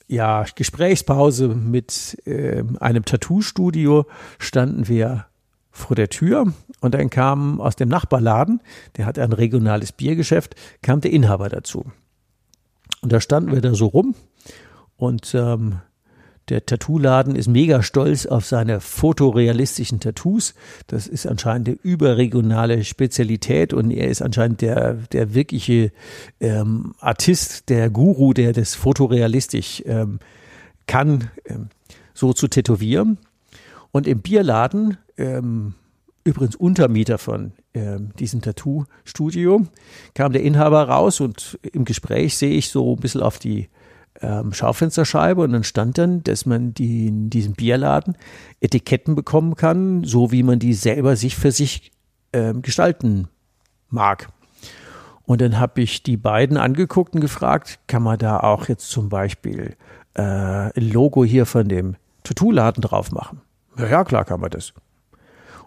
ja, 0.08 0.46
Gesprächspause 0.56 1.50
mit 1.50 2.18
äh, 2.26 2.64
einem 2.80 3.06
Tattoo-Studio 3.06 4.06
standen 4.40 4.88
wir 4.88 5.26
vor 5.78 5.96
der 5.96 6.10
Tür 6.10 6.54
und 6.82 6.94
dann 6.94 7.10
kam 7.10 7.62
aus 7.62 7.76
dem 7.76 7.90
Nachbarladen, 7.90 8.62
der 8.98 9.06
hat 9.06 9.20
ein 9.20 9.34
regionales 9.34 9.92
Biergeschäft, 9.92 10.56
kam 10.82 11.02
der 11.02 11.12
Inhaber 11.12 11.50
dazu. 11.50 11.86
Und 13.02 13.12
da 13.12 13.22
standen 13.22 13.52
wir 13.52 13.62
da 13.62 13.76
so 13.76 13.88
rum 13.88 14.16
und 14.98 15.34
ähm, 15.36 15.80
der 16.50 16.66
Tattoo-Laden 16.66 17.36
ist 17.36 17.48
mega 17.48 17.84
stolz 17.84 18.26
auf 18.26 18.46
seine 18.46 18.80
fotorealistischen 18.80 20.00
Tattoos. 20.00 20.54
Das 20.88 21.06
ist 21.06 21.28
anscheinend 21.28 21.68
eine 21.68 21.78
überregionale 21.84 22.86
Spezialität 22.86 23.74
und 23.74 23.92
er 23.92 24.08
ist 24.08 24.22
anscheinend 24.22 24.62
der, 24.62 24.94
der 24.94 25.34
wirkliche 25.34 25.92
ähm, 26.40 26.94
Artist, 27.00 27.68
der 27.68 27.90
Guru, 27.90 28.34
der 28.34 28.54
das 28.54 28.76
fotorealistisch 28.76 29.84
ähm, 29.86 30.20
kann, 30.88 31.30
ähm, 31.46 31.68
so 32.14 32.32
zu 32.32 32.48
tätowieren. 32.48 33.18
Und 33.92 34.08
im 34.08 34.22
Bierladen 34.22 34.98
ähm, 35.18 35.74
übrigens 36.28 36.56
Untermieter 36.56 37.18
von 37.18 37.54
ähm, 37.74 38.12
diesem 38.20 38.42
Tattoo-Studio, 38.42 39.66
kam 40.14 40.34
der 40.34 40.44
Inhaber 40.44 40.84
raus 40.84 41.22
und 41.22 41.58
im 41.62 41.86
Gespräch 41.86 42.38
sehe 42.38 42.52
ich 42.52 42.70
so 42.70 42.96
ein 42.96 43.00
bisschen 43.00 43.22
auf 43.22 43.40
die 43.40 43.70
ähm, 44.22 44.54
Schaufensterscheibe 44.54 45.42
und 45.42 45.54
dann 45.54 45.64
stand 45.64 45.98
dann, 45.98 46.24
dass 46.24 46.46
man 46.46 46.74
die 46.74 47.08
in 47.08 47.30
diesem 47.30 47.54
Bierladen 47.54 48.18
Etiketten 48.60 49.16
bekommen 49.16 49.56
kann, 49.56 50.04
so 50.04 50.32
wie 50.32 50.44
man 50.44 50.60
die 50.60 50.74
selber 50.74 51.16
sich 51.16 51.36
für 51.36 51.52
sich 51.52 51.92
ähm, 52.34 52.62
gestalten 52.62 53.30
mag. 53.90 54.28
Und 55.24 55.42
dann 55.42 55.60
habe 55.60 55.82
ich 55.82 56.04
die 56.04 56.18
beiden 56.18 56.58
angeguckt 56.58 57.16
und 57.16 57.22
gefragt, 57.22 57.80
kann 57.88 58.04
man 58.04 58.18
da 58.18 58.40
auch 58.40 58.68
jetzt 58.68 58.90
zum 58.90 59.10
Beispiel 59.10 59.76
äh, 60.14 60.22
ein 60.22 60.92
Logo 60.92 61.24
hier 61.24 61.46
von 61.46 61.68
dem 61.68 61.96
Tattoo-Laden 62.24 62.82
drauf 62.82 63.12
machen? 63.12 63.42
Ja, 63.78 63.88
ja, 63.88 64.04
klar 64.04 64.26
kann 64.26 64.40
man 64.40 64.50
das. 64.50 64.74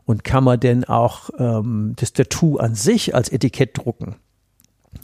Und 0.04 0.24
kann 0.24 0.44
man 0.44 0.58
denn 0.58 0.84
auch 0.84 1.30
ähm, 1.38 1.94
das 1.96 2.12
Tattoo 2.12 2.56
an 2.56 2.74
sich 2.74 3.14
als 3.14 3.30
Etikett 3.30 3.78
drucken? 3.78 4.16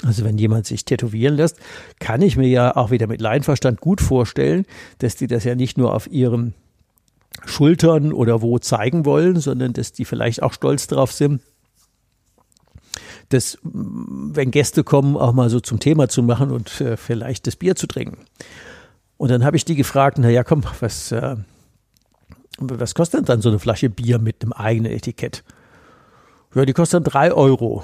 Also 0.05 0.25
wenn 0.25 0.37
jemand 0.37 0.67
sich 0.67 0.85
tätowieren 0.85 1.37
lässt, 1.37 1.59
kann 2.01 2.23
ich 2.23 2.37
mir 2.37 2.49
ja 2.49 2.75
auch 2.75 2.91
wieder 2.91 3.07
mit 3.07 3.21
Leinverstand 3.21 3.81
gut 3.81 4.01
vorstellen, 4.01 4.67
dass 4.99 5.17
die 5.17 5.29
das 5.29 5.45
ja 5.45 5.55
nicht 5.55 5.79
nur 5.79 5.95
auf 5.95 6.11
ihren 6.11 6.55
Schultern 7.45 8.13
oder 8.13 8.43
wo 8.43 8.59
zeigen 8.59 9.05
wollen, 9.05 9.39
sondern 9.39 9.73
dass 9.73 9.93
die 9.93 10.05
vielleicht 10.05 10.43
auch 10.43 10.53
stolz 10.53 10.87
drauf 10.87 11.13
sind, 11.13 11.41
das, 13.29 13.59
wenn 13.63 14.51
Gäste 14.51 14.85
kommen, 14.85 15.17
auch 15.17 15.33
mal 15.33 15.51
so 15.51 15.61
zum 15.61 15.81
Thema 15.81 16.09
zu 16.09 16.23
machen 16.23 16.51
und 16.51 16.81
äh, 16.81 16.97
vielleicht 16.97 17.47
das 17.47 17.57
Bier 17.57 17.77
zu 17.77 17.87
trinken. 17.87 18.19
Und 19.17 19.31
dann 19.31 19.45
habe 19.45 19.57
ich 19.57 19.65
die 19.65 19.75
gefragt, 19.75 20.19
na 20.21 20.29
ja, 20.29 20.45
komm, 20.45 20.63
was, 20.81 21.13
äh, 21.13 21.37
was 22.59 22.95
kostet 22.95 23.21
denn 23.21 23.25
dann 23.27 23.41
so 23.41 23.49
eine 23.49 23.59
Flasche 23.59 23.91
Bier 23.91 24.19
mit 24.19 24.43
einem 24.43 24.53
eigenen 24.53 24.93
Etikett? 24.93 25.45
Ja, 26.55 26.65
die 26.65 26.73
kostet 26.73 27.07
dann 27.07 27.13
drei 27.13 27.33
Euro. 27.33 27.83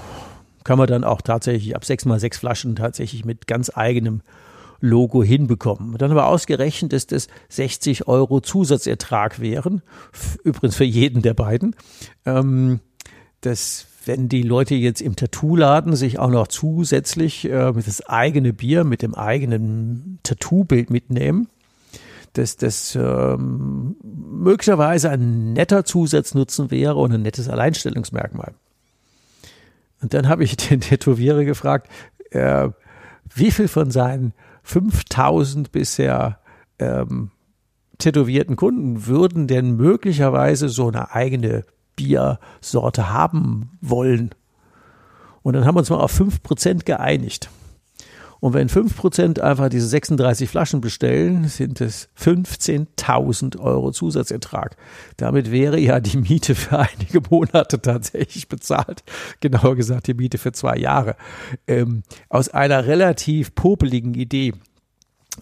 Kann 0.65 0.79
man 0.79 0.87
dann 0.87 1.05
auch 1.05 1.21
tatsächlich 1.21 1.77
ab 1.77 1.85
sechs 1.85 2.05
mal 2.05 2.21
sechs 2.21 2.39
Flaschen 2.39 2.77
tatsächlich 2.77 3.25
mit 3.25 3.47
ganz 3.47 3.71
eigenem 3.75 4.23
Logo 4.81 5.23
hinbekommen. 5.23 5.97
Dann 5.99 6.11
aber 6.11 6.27
ausgerechnet, 6.27 6.93
dass 6.93 7.07
das 7.07 7.29
60 7.51 8.09
Euro 8.09 8.41
Zusatzertrag 8.41 9.41
wären. 9.41 9.83
Übrigens 10.45 10.77
für 10.77 10.85
jeden 10.85 11.23
der 11.23 11.35
beiden. 11.35 11.77
Ähm, 12.25 12.81
dass 13.41 13.87
wenn 14.05 14.29
die 14.29 14.43
Leute 14.43 14.75
jetzt 14.75 15.01
im 15.01 15.17
Tattoo-Laden 15.17 15.95
sich 15.95 16.19
auch 16.19 16.31
noch 16.31 16.49
zusätzlich 16.49 17.45
äh, 17.45 17.73
das 17.73 18.05
eigene 18.07 18.53
Bier 18.53 18.85
mit 18.85 19.03
dem 19.03 19.15
eigenen 19.15 20.19
Tattoo-Bild 20.23 20.91
mitnehmen, 20.91 21.49
dass 22.35 22.57
das 22.57 22.97
ähm, 22.97 23.97
möglicherweise 24.03 25.11
ein 25.11 25.53
netter 25.53 25.85
Zusatznutzen 25.85 26.71
wäre 26.71 26.97
und 26.97 27.13
ein 27.13 27.23
nettes 27.23 27.49
Alleinstellungsmerkmal. 27.49 28.55
Und 30.01 30.15
dann 30.15 30.29
habe 30.29 30.45
ich 30.45 30.57
den 30.69 30.81
Tätowierer 30.81 31.45
gefragt, 31.45 31.89
äh, 32.31 32.69
wie 33.35 33.51
viel 33.51 33.69
von 33.69 33.91
seinen 33.91 34.33
5000 34.63 35.73
bisher 35.73 36.39
ähm, 36.79 37.31
tätowierten 37.99 38.57
Kunden 38.57 39.07
würden 39.07 39.47
denn 39.47 39.77
möglicherweise 39.77 40.69
so 40.69 40.89
eine 40.89 41.13
eigene 41.13 41.65
Biersorte 41.97 43.11
haben 43.11 43.79
wollen? 43.81 44.31
Und 45.43 45.55
dann 45.55 45.65
haben 45.65 45.75
wir 45.75 45.81
uns 45.81 45.91
mal 45.91 46.01
auf 46.01 46.19
5% 46.19 46.85
geeinigt. 46.85 47.51
Und 48.43 48.55
wenn 48.55 48.69
5% 48.69 49.39
einfach 49.39 49.69
diese 49.69 49.87
36 49.87 50.51
Flaschen 50.51 50.81
bestellen, 50.81 51.47
sind 51.47 51.81
es 51.81 52.09
15.000 52.21 53.61
Euro 53.61 53.93
Zusatzertrag. 53.93 54.77
Damit 55.17 55.53
wäre 55.53 55.79
ja 55.79 56.01
die 56.01 56.17
Miete 56.17 56.57
für 56.57 56.81
einige 56.81 57.21
Monate 57.31 57.81
tatsächlich 57.81 58.49
bezahlt. 58.49 59.05
Genauer 59.39 59.77
gesagt, 59.77 60.09
die 60.09 60.15
Miete 60.15 60.39
für 60.39 60.51
zwei 60.51 60.77
Jahre. 60.77 61.15
Ähm, 61.69 62.03
aus 62.31 62.49
einer 62.49 62.89
relativ 62.89 63.55
popeligen 63.55 64.15
Idee 64.15 64.55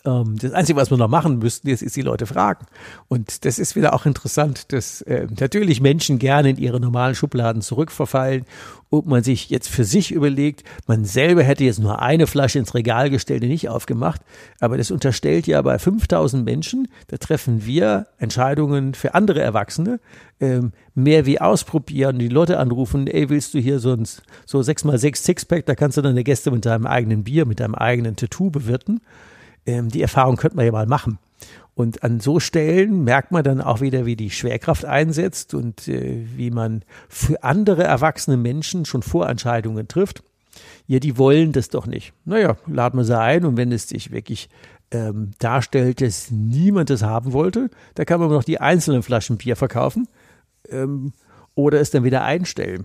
das 0.05 0.53
Einzige, 0.53 0.79
was 0.79 0.91
wir 0.91 0.99
noch 0.99 1.09
machen 1.09 1.39
müssten, 1.39 1.69
ist, 1.69 1.83
ist 1.83 1.97
die 1.97 2.03
Leute 2.03 2.27
fragen. 2.27 2.67
Und 3.09 3.45
das 3.45 3.59
ist 3.59 3.75
wieder 3.75 3.93
auch 3.93 4.07
interessant, 4.07 4.73
dass 4.73 5.03
äh, 5.03 5.27
natürlich 5.39 5.81
Menschen 5.81 6.19
gerne 6.19 6.51
in 6.51 6.59
ihre 6.59 6.79
normalen 6.79 7.15
Schubladen 7.15 7.61
zurückverfallen 7.61 8.45
ob 8.91 9.07
man 9.07 9.23
sich 9.23 9.51
jetzt 9.51 9.69
für 9.69 9.85
sich 9.85 10.11
überlegt, 10.11 10.65
man 10.87 11.05
selber 11.05 11.45
hätte 11.45 11.65
jetzt 11.65 11.79
nur 11.79 12.03
eine 12.03 12.27
Flasche 12.27 12.59
ins 12.59 12.75
Regal 12.75 13.09
gestellt 13.09 13.43
und 13.43 13.49
nicht 13.49 13.69
aufgemacht, 13.69 14.21
aber 14.59 14.77
das 14.77 14.91
unterstellt 14.91 15.47
ja 15.47 15.63
bei 15.63 15.79
5000 15.79 16.45
Menschen, 16.45 16.89
da 17.07 17.17
treffen 17.17 17.65
wir 17.65 18.09
Entscheidungen 18.19 18.95
für 18.95 19.15
andere 19.15 19.41
Erwachsene, 19.41 20.01
ähm, 20.41 20.73
mehr 20.95 21.25
wie 21.25 21.41
ausprobieren, 21.41 22.19
die 22.19 22.29
Leute 22.29 22.59
anrufen, 22.59 23.07
ey, 23.07 23.29
willst 23.31 23.55
du 23.55 23.59
hier 23.61 23.79
so 23.79 23.93
ein 23.93 24.07
so 24.45 24.59
6x6 24.59 25.17
Sixpack, 25.17 25.67
da 25.67 25.77
kannst 25.77 25.97
du 25.97 26.03
deine 26.03 26.25
Gäste 26.25 26.51
mit 26.51 26.67
deinem 26.67 26.87
eigenen 26.87 27.23
Bier, 27.23 27.47
mit 27.47 27.61
deinem 27.61 27.77
eigenen 27.77 28.17
Tattoo 28.17 28.51
bewirten 28.51 29.01
ähm, 29.71 29.89
die 29.89 30.03
Erfahrung 30.03 30.37
könnte 30.37 30.57
man 30.57 30.67
ja 30.67 30.73
mal 30.73 30.87
machen. 30.87 31.19
Und 31.75 32.03
an 32.03 32.21
so 32.21 32.41
Stellen 32.41 33.05
merkt 33.05 33.33
man 33.33 33.43
dann 33.43 33.61
auch 33.61 33.81
wieder, 33.81 34.05
wie 34.05 34.17
die 34.17 34.31
Schwerkraft 34.31 34.85
einsetzt 34.85 35.55
und 35.55 35.89
äh, 35.89 36.27
wie 36.37 36.51
man 36.51 36.83
für 37.09 37.43
andere 37.43 37.85
erwachsene 37.85 38.37
Menschen 38.37 38.85
schon 38.85 39.03
Vorentscheidungen 39.03 39.89
trifft. 39.89 40.23
Ja, 40.87 40.99
die 40.99 41.17
wollen 41.17 41.53
das 41.53 41.69
doch 41.69 41.87
nicht. 41.87 42.13
Naja, 42.25 42.57
laden 42.67 42.99
wir 42.99 43.05
sie 43.05 43.19
ein 43.19 43.45
und 43.45 43.57
wenn 43.57 43.73
es 43.73 43.89
sich 43.89 44.11
wirklich 44.11 44.49
ähm, 44.91 45.31
darstellt, 45.39 46.01
dass 46.01 46.31
niemand 46.31 46.91
das 46.91 47.03
haben 47.03 47.33
wollte, 47.33 47.71
da 47.95 48.05
kann 48.05 48.21
man 48.21 48.29
noch 48.29 48.45
die 48.45 48.61
einzelnen 48.61 49.03
Flaschen 49.03 49.39
Bier 49.39 49.57
verkaufen 49.57 50.09
ähm, 50.69 51.13
oder 51.55 51.81
es 51.81 51.91
dann 51.91 52.05
wieder 52.05 52.25
einstellen. 52.25 52.85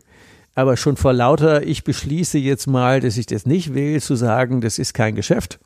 Aber 0.54 0.78
schon 0.78 0.96
vor 0.96 1.12
lauter, 1.12 1.64
ich 1.64 1.84
beschließe 1.84 2.38
jetzt 2.38 2.68
mal, 2.68 3.02
dass 3.02 3.18
ich 3.18 3.26
das 3.26 3.46
nicht 3.46 3.74
will, 3.74 4.02
zu 4.02 4.16
sagen, 4.16 4.62
das 4.62 4.80
ist 4.80 4.94
kein 4.94 5.16
Geschäft, 5.16 5.60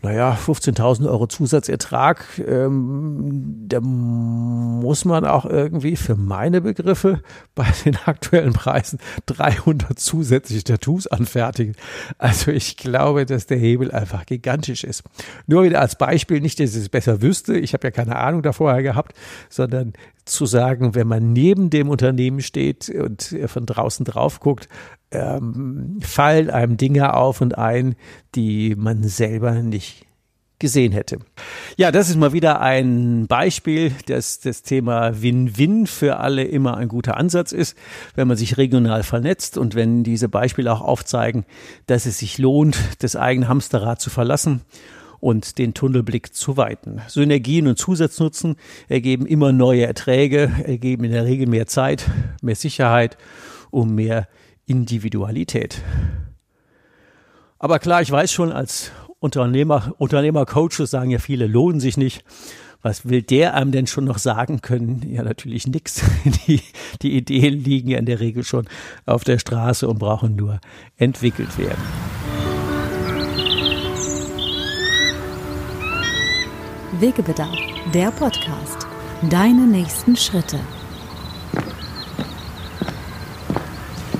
naja, 0.00 0.38
15.000 0.40 1.08
Euro 1.08 1.26
Zusatzertrag, 1.26 2.24
ähm, 2.46 3.64
da 3.66 3.80
muss 3.80 5.04
man 5.04 5.24
auch 5.24 5.44
irgendwie 5.44 5.96
für 5.96 6.14
meine 6.14 6.60
Begriffe 6.60 7.20
bei 7.56 7.66
den 7.84 7.96
aktuellen 8.06 8.52
Preisen 8.52 9.00
300 9.26 9.98
zusätzliche 9.98 10.62
Tattoos 10.62 11.08
anfertigen. 11.08 11.74
Also 12.16 12.52
ich 12.52 12.76
glaube, 12.76 13.26
dass 13.26 13.46
der 13.46 13.58
Hebel 13.58 13.90
einfach 13.90 14.24
gigantisch 14.24 14.84
ist. 14.84 15.02
Nur 15.46 15.64
wieder 15.64 15.80
als 15.80 15.96
Beispiel, 15.96 16.40
nicht, 16.40 16.60
dass 16.60 16.76
ich 16.76 16.82
es 16.82 16.88
besser 16.88 17.20
wüsste, 17.20 17.58
ich 17.58 17.72
habe 17.72 17.86
ja 17.86 17.90
keine 17.90 18.16
Ahnung 18.16 18.42
da 18.42 18.52
vorher 18.52 18.82
gehabt, 18.82 19.14
sondern 19.48 19.94
zu 20.28 20.46
sagen, 20.46 20.94
wenn 20.94 21.06
man 21.06 21.32
neben 21.32 21.70
dem 21.70 21.88
Unternehmen 21.88 22.40
steht 22.40 22.88
und 22.88 23.36
von 23.46 23.66
draußen 23.66 24.04
drauf 24.04 24.40
guckt, 24.40 24.68
ähm, 25.10 25.98
fallen 26.00 26.50
einem 26.50 26.76
Dinge 26.76 27.14
auf 27.14 27.40
und 27.40 27.56
ein, 27.56 27.96
die 28.34 28.74
man 28.76 29.02
selber 29.04 29.52
nicht 29.62 30.06
gesehen 30.58 30.92
hätte. 30.92 31.18
Ja, 31.76 31.92
das 31.92 32.08
ist 32.08 32.16
mal 32.16 32.32
wieder 32.32 32.60
ein 32.60 33.26
Beispiel, 33.28 33.92
dass 34.06 34.40
das 34.40 34.62
Thema 34.62 35.22
Win-Win 35.22 35.86
für 35.86 36.18
alle 36.18 36.42
immer 36.42 36.76
ein 36.76 36.88
guter 36.88 37.16
Ansatz 37.16 37.52
ist, 37.52 37.76
wenn 38.16 38.26
man 38.26 38.36
sich 38.36 38.56
regional 38.56 39.04
vernetzt 39.04 39.56
und 39.56 39.76
wenn 39.76 40.02
diese 40.02 40.28
Beispiele 40.28 40.72
auch 40.72 40.80
aufzeigen, 40.80 41.44
dass 41.86 42.06
es 42.06 42.18
sich 42.18 42.38
lohnt, 42.38 42.76
das 42.98 43.14
eigene 43.14 43.48
Hamsterrad 43.48 44.00
zu 44.00 44.10
verlassen 44.10 44.62
und 45.20 45.58
den 45.58 45.74
Tunnelblick 45.74 46.34
zu 46.34 46.56
weiten. 46.56 47.00
Synergien 47.08 47.66
und 47.66 47.78
Zusatznutzen 47.78 48.56
ergeben 48.88 49.26
immer 49.26 49.52
neue 49.52 49.86
Erträge, 49.86 50.50
ergeben 50.64 51.04
in 51.04 51.12
der 51.12 51.24
Regel 51.24 51.46
mehr 51.46 51.66
Zeit, 51.66 52.08
mehr 52.42 52.56
Sicherheit 52.56 53.18
und 53.70 53.94
mehr 53.94 54.28
Individualität. 54.66 55.82
Aber 57.58 57.78
klar, 57.78 58.02
ich 58.02 58.10
weiß 58.10 58.30
schon, 58.30 58.52
als 58.52 58.92
Unternehmer, 59.18 59.94
Unternehmercoaches 59.98 60.90
sagen 60.90 61.10
ja 61.10 61.18
viele, 61.18 61.46
lohnen 61.46 61.80
sich 61.80 61.96
nicht. 61.96 62.24
Was 62.80 63.08
will 63.08 63.22
der 63.22 63.54
einem 63.54 63.72
denn 63.72 63.88
schon 63.88 64.04
noch 64.04 64.18
sagen 64.18 64.60
können? 64.60 65.02
Ja, 65.10 65.24
natürlich 65.24 65.66
nichts. 65.66 66.00
Die, 66.46 66.62
die 67.02 67.16
Ideen 67.16 67.64
liegen 67.64 67.88
ja 67.88 67.98
in 67.98 68.06
der 68.06 68.20
Regel 68.20 68.44
schon 68.44 68.68
auf 69.04 69.24
der 69.24 69.40
Straße 69.40 69.88
und 69.88 69.98
brauchen 69.98 70.36
nur 70.36 70.60
entwickelt 70.96 71.58
werden. 71.58 71.82
Wegebedarf, 77.00 77.56
der 77.94 78.10
Podcast. 78.10 78.88
Deine 79.30 79.68
nächsten 79.68 80.16
Schritte. 80.16 80.58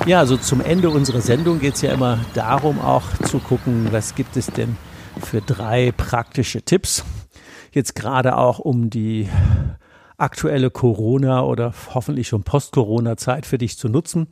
Ja, 0.07 0.21
also 0.21 0.37
zum 0.37 0.61
Ende 0.61 0.91
unserer 0.91 1.21
Sendung 1.21 1.59
geht 1.59 1.75
es 1.75 1.83
ja 1.83 1.93
immer 1.93 2.21
darum, 2.35 2.81
auch 2.81 3.03
zu 3.25 3.41
gucken, 3.41 3.89
was 3.91 4.15
gibt 4.15 4.37
es 4.37 4.47
denn 4.47 4.77
für 5.21 5.41
drei 5.41 5.93
praktische 5.97 6.63
Tipps. 6.63 7.05
Jetzt 7.73 7.97
gerade 7.97 8.37
auch 8.37 8.61
um 8.61 8.91
die 8.91 9.29
aktuelle 10.19 10.71
Corona 10.71 11.43
oder 11.45 11.73
hoffentlich 11.95 12.29
schon 12.29 12.43
Post-Corona-Zeit 12.43 13.47
für 13.47 13.57
dich 13.57 13.79
zu 13.79 13.89
nutzen. 13.89 14.27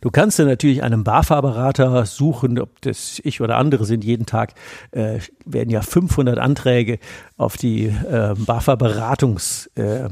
Du 0.00 0.10
kannst 0.10 0.38
dir 0.38 0.46
natürlich 0.46 0.82
einen 0.82 1.04
BAFA-Berater 1.04 2.06
suchen, 2.06 2.58
ob 2.60 2.80
das 2.80 3.20
ich 3.24 3.40
oder 3.40 3.56
andere 3.56 3.84
sind. 3.84 4.04
Jeden 4.04 4.26
Tag 4.26 4.54
äh, 4.92 5.18
werden 5.44 5.70
ja 5.70 5.82
500 5.82 6.38
Anträge 6.38 6.98
auf 7.36 7.56
die 7.56 7.86
äh, 7.86 8.34
BAFA-Beratungs- 8.34 9.68
äh, 9.76 10.08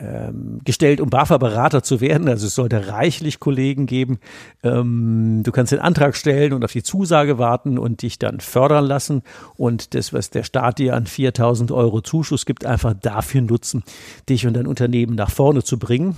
ähm, 0.00 0.60
gestellt, 0.64 1.00
um 1.00 1.10
BAFA-Berater 1.10 1.82
zu 1.82 2.00
werden. 2.00 2.28
Also 2.28 2.46
es 2.46 2.54
sollte 2.54 2.88
reichlich 2.88 3.38
Kollegen 3.40 3.86
geben. 3.86 4.18
Ähm, 4.62 5.42
du 5.42 5.52
kannst 5.52 5.72
den 5.72 5.78
Antrag 5.78 6.16
stellen 6.16 6.52
und 6.52 6.64
auf 6.64 6.72
die 6.72 6.82
Zusage 6.82 7.38
warten 7.38 7.78
und 7.78 8.02
dich 8.02 8.18
dann 8.18 8.40
fördern 8.40 8.86
lassen 8.86 9.22
und 9.56 9.94
das, 9.94 10.12
was 10.12 10.30
der 10.30 10.42
Staat 10.42 10.78
dir 10.78 10.94
an 10.94 11.06
4000 11.06 11.70
Euro 11.72 12.00
Zuschuss 12.00 12.46
gibt, 12.46 12.64
einfach 12.64 12.94
dafür 12.94 13.42
nutzen, 13.42 13.84
dich 14.28 14.46
und 14.46 14.54
dein 14.54 14.66
Unternehmen 14.66 15.14
nach 15.14 15.30
vorne 15.30 15.62
zu 15.62 15.78
bringen. 15.78 16.16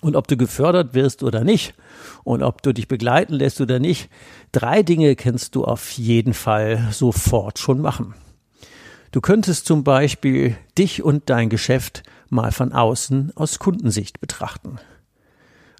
Und 0.00 0.16
ob 0.16 0.28
du 0.28 0.36
gefördert 0.36 0.94
wirst 0.94 1.22
oder 1.22 1.44
nicht 1.44 1.74
und 2.24 2.42
ob 2.42 2.62
du 2.62 2.72
dich 2.72 2.88
begleiten 2.88 3.34
lässt 3.34 3.60
oder 3.60 3.78
nicht, 3.78 4.08
drei 4.52 4.82
Dinge 4.82 5.14
kannst 5.14 5.54
du 5.54 5.64
auf 5.64 5.90
jeden 5.92 6.32
Fall 6.32 6.88
sofort 6.90 7.58
schon 7.58 7.80
machen. 7.80 8.14
Du 9.12 9.20
könntest 9.20 9.66
zum 9.66 9.84
Beispiel 9.84 10.56
dich 10.78 11.02
und 11.02 11.28
dein 11.28 11.48
Geschäft 11.48 12.02
mal 12.30 12.52
von 12.52 12.72
außen 12.72 13.32
aus 13.34 13.58
Kundensicht 13.58 14.20
betrachten. 14.20 14.78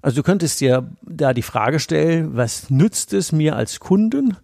Also 0.01 0.17
du 0.17 0.23
könntest 0.23 0.61
dir 0.61 0.89
da 1.01 1.33
die 1.33 1.41
Frage 1.41 1.79
stellen, 1.79 2.35
was 2.35 2.69
nützt 2.69 3.13
es 3.13 3.31
mir 3.31 3.55
als 3.55 3.79
Kunden? 3.79 4.37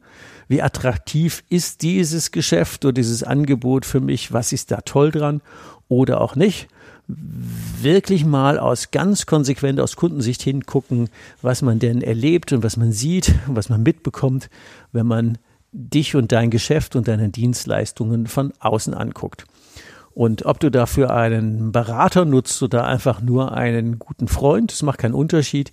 Wie 0.48 0.62
attraktiv 0.62 1.44
ist 1.50 1.82
dieses 1.82 2.32
Geschäft 2.32 2.86
oder 2.86 2.94
dieses 2.94 3.24
Angebot 3.24 3.86
für 3.86 4.00
mich? 4.00 4.32
Was 4.32 4.54
ist 4.54 4.72
da 4.72 4.82
toll 4.82 5.12
dran 5.12 5.42
oder 5.90 6.22
auch 6.22 6.36
nicht? 6.36 6.68
Wirklich 7.08 8.26
mal 8.26 8.60
aus 8.60 8.92
ganz 8.92 9.26
konsequent 9.26 9.80
aus 9.80 9.96
Kundensicht 9.96 10.42
hingucken, 10.42 11.10
was 11.42 11.62
man 11.62 11.80
denn 11.80 12.02
erlebt 12.02 12.54
und 12.54 12.64
was 12.64 12.78
man 12.78 12.92
sieht 12.92 13.34
und 13.48 13.56
was 13.56 13.70
man 13.70 13.82
mitbekommt, 13.82 14.50
wenn 14.92 15.08
man 15.08 15.38
dich 15.72 16.16
und 16.16 16.32
dein 16.32 16.50
Geschäft 16.50 16.96
und 16.96 17.08
deine 17.08 17.30
Dienstleistungen 17.30 18.28
von 18.28 18.54
außen 18.60 18.94
anguckt. 18.94 19.46
Und 20.18 20.48
ob 20.48 20.60
du 20.60 20.72
dafür 20.72 21.12
einen 21.12 21.72
Berater 21.72 22.26
nutzt 22.26 22.64
oder 22.64 22.88
einfach 22.88 23.22
nur 23.22 23.52
einen 23.52 24.00
guten 24.00 24.28
Freund, 24.28 24.72
das 24.72 24.82
macht 24.82 24.98
keinen 24.98 25.14
Unterschied. 25.14 25.72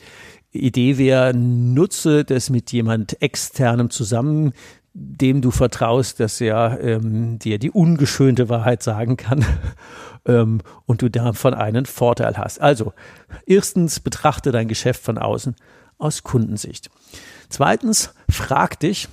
Idee 0.52 0.98
wäre, 0.98 1.32
nutze 1.32 2.26
das 2.26 2.50
mit 2.50 2.70
jemand 2.70 3.22
externem 3.22 3.88
zusammen, 3.88 4.52
dem 4.92 5.40
du 5.40 5.50
vertraust, 5.50 6.20
dass 6.20 6.42
er 6.42 6.78
ähm, 6.82 7.38
dir 7.38 7.58
die 7.58 7.70
ungeschönte 7.70 8.50
Wahrheit 8.50 8.82
sagen 8.82 9.16
kann 9.16 9.46
ähm, 10.26 10.60
und 10.84 11.00
du 11.00 11.08
davon 11.08 11.54
einen 11.54 11.86
Vorteil 11.86 12.36
hast. 12.36 12.60
Also, 12.60 12.92
erstens 13.46 13.98
betrachte 13.98 14.52
dein 14.52 14.68
Geschäft 14.68 15.02
von 15.02 15.16
außen 15.16 15.56
aus 15.96 16.22
Kundensicht. 16.22 16.90
Zweitens, 17.48 18.12
frag 18.28 18.78
dich, 18.78 19.08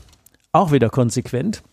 auch 0.51 0.73
wieder 0.73 0.89
konsequent 0.89 1.63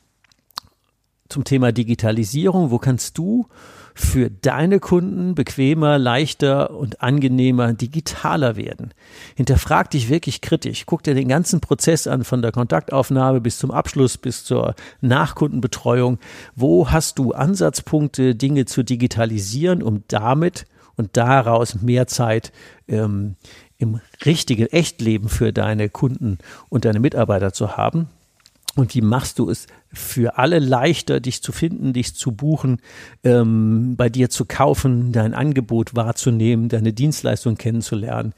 zum 1.29 1.45
Thema 1.45 1.73
Digitalisierung. 1.73 2.71
Wo 2.71 2.79
kannst 2.79 3.19
du 3.19 3.47
für 3.95 4.31
deine 4.31 4.81
Kunden 4.81 5.35
bequemer, 5.35 5.99
leichter 5.99 6.71
und 6.71 7.03
angenehmer, 7.03 7.73
digitaler 7.73 8.57
werden? 8.57 8.95
Hinterfrag 9.37 9.91
dich 9.91 10.09
wirklich 10.09 10.41
kritisch. 10.41 10.87
Guck 10.87 11.03
dir 11.03 11.15
den 11.15 11.29
ganzen 11.29 11.61
Prozess 11.61 12.07
an, 12.07 12.25
von 12.25 12.43
der 12.43 12.53
Kontaktaufnahme 12.53 13.41
bis 13.41 13.59
zum 13.59 13.71
Abschluss, 13.71 14.19
bis 14.19 14.45
zur 14.45 14.75
Nachkundenbetreuung. 15.01 16.19
Wo 16.55 16.91
hast 16.91 17.19
du 17.19 17.33
Ansatzpunkte, 17.33 18.35
Dinge 18.35 18.65
zu 18.65 18.83
digitalisieren, 18.83 19.83
um 19.83 20.05
damit 20.09 20.67
und 20.97 21.17
daraus 21.17 21.81
mehr 21.81 22.07
Zeit 22.07 22.53
ähm, 22.89 23.37
im 23.79 24.01
richtigen 24.27 24.67
Echtleben 24.67 25.29
für 25.29 25.53
deine 25.53 25.89
Kunden 25.89 26.39
und 26.69 26.85
deine 26.85 27.01
Mitarbeiter 27.01 27.53
zu 27.53 27.77
haben? 27.77 28.09
Und 28.79 28.95
wie 28.95 29.01
machst 29.01 29.41
du 29.41 29.51
es 29.51 29.67
für 29.93 30.39
alle 30.39 30.61
leichter, 30.61 31.19
dich 31.19 31.43
zu 31.43 31.51
finden, 31.51 31.93
dich 31.93 32.15
zu 32.15 32.31
buchen, 32.31 32.81
ähm, 33.25 33.97
bei 33.97 34.09
dir 34.09 34.31
zu 34.31 34.45
kaufen, 34.45 35.11
dein 35.11 35.35
Angebot 35.35 35.97
wahrzunehmen, 35.97 36.69
deine 36.69 36.93
Dienstleistung 36.93 37.57
kennenzulernen? 37.57 38.35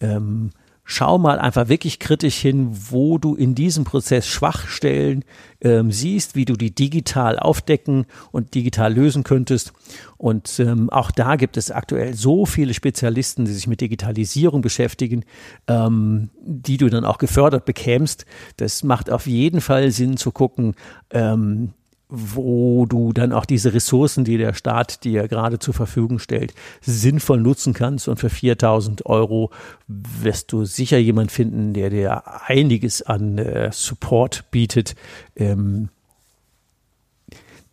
Ähm, 0.00 0.50
schau 0.90 1.18
mal 1.18 1.38
einfach 1.38 1.68
wirklich 1.68 1.98
kritisch 1.98 2.38
hin, 2.38 2.70
wo 2.90 3.18
du 3.18 3.34
in 3.34 3.54
diesem 3.54 3.84
Prozess 3.84 4.26
Schwachstellen 4.26 5.22
ähm, 5.60 5.92
siehst, 5.92 6.34
wie 6.34 6.46
du 6.46 6.54
die 6.54 6.74
digital 6.74 7.38
aufdecken 7.38 8.06
und 8.32 8.54
digital 8.54 8.94
lösen 8.94 9.22
könntest. 9.22 9.74
Und 10.16 10.58
ähm, 10.60 10.88
auch 10.88 11.10
da 11.10 11.36
gibt 11.36 11.58
es 11.58 11.70
aktuell 11.70 12.14
so 12.14 12.46
viele 12.46 12.72
Spezialisten, 12.72 13.44
die 13.44 13.52
sich 13.52 13.66
mit 13.66 13.82
Digitalisierung 13.82 14.62
beschäftigen, 14.62 15.26
ähm, 15.66 16.30
die 16.40 16.78
du 16.78 16.88
dann 16.88 17.04
auch 17.04 17.18
gefördert 17.18 17.66
bekämst. 17.66 18.24
Das 18.56 18.82
macht 18.82 19.10
auf 19.10 19.26
jeden 19.26 19.60
Fall 19.60 19.90
Sinn 19.90 20.16
zu 20.16 20.32
gucken, 20.32 20.74
ähm, 21.10 21.74
wo 22.08 22.86
du 22.86 23.12
dann 23.12 23.32
auch 23.32 23.44
diese 23.44 23.74
Ressourcen, 23.74 24.24
die 24.24 24.38
der 24.38 24.54
Staat 24.54 25.04
dir 25.04 25.28
gerade 25.28 25.58
zur 25.58 25.74
Verfügung 25.74 26.18
stellt, 26.18 26.54
sinnvoll 26.80 27.40
nutzen 27.40 27.74
kannst. 27.74 28.08
Und 28.08 28.18
für 28.18 28.30
4000 28.30 29.04
Euro 29.06 29.50
wirst 29.86 30.52
du 30.52 30.64
sicher 30.64 30.98
jemand 30.98 31.30
finden, 31.30 31.74
der 31.74 31.90
dir 31.90 32.22
einiges 32.46 33.02
an 33.02 33.38
äh, 33.38 33.70
Support 33.72 34.50
bietet, 34.50 34.94
ähm, 35.36 35.90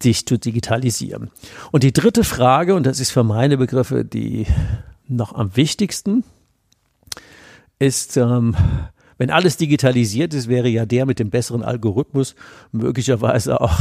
dich 0.04 0.26
zu 0.26 0.38
digitalisieren. 0.38 1.32
Und 1.72 1.84
die 1.84 1.94
dritte 1.94 2.26
Frage, 2.26 2.76
und 2.76 2.86
das 2.86 3.00
ist 3.00 3.12
für 3.12 3.24
meine 3.24 3.58
Begriffe 3.58 4.04
die 4.04 4.48
noch 5.08 5.34
am 5.34 5.56
wichtigsten, 5.56 6.24
ist, 7.80 8.18
ähm, 8.18 8.56
Wenn 9.18 9.30
alles 9.30 9.56
digitalisiert 9.56 10.34
ist, 10.34 10.50
wäre 10.50 10.68
ja 10.68 10.86
der 10.86 11.06
mit 11.06 11.20
dem 11.20 11.30
besseren 11.30 11.64
Algorithmus 11.64 12.36
möglicherweise 12.74 13.62
auch 13.62 13.80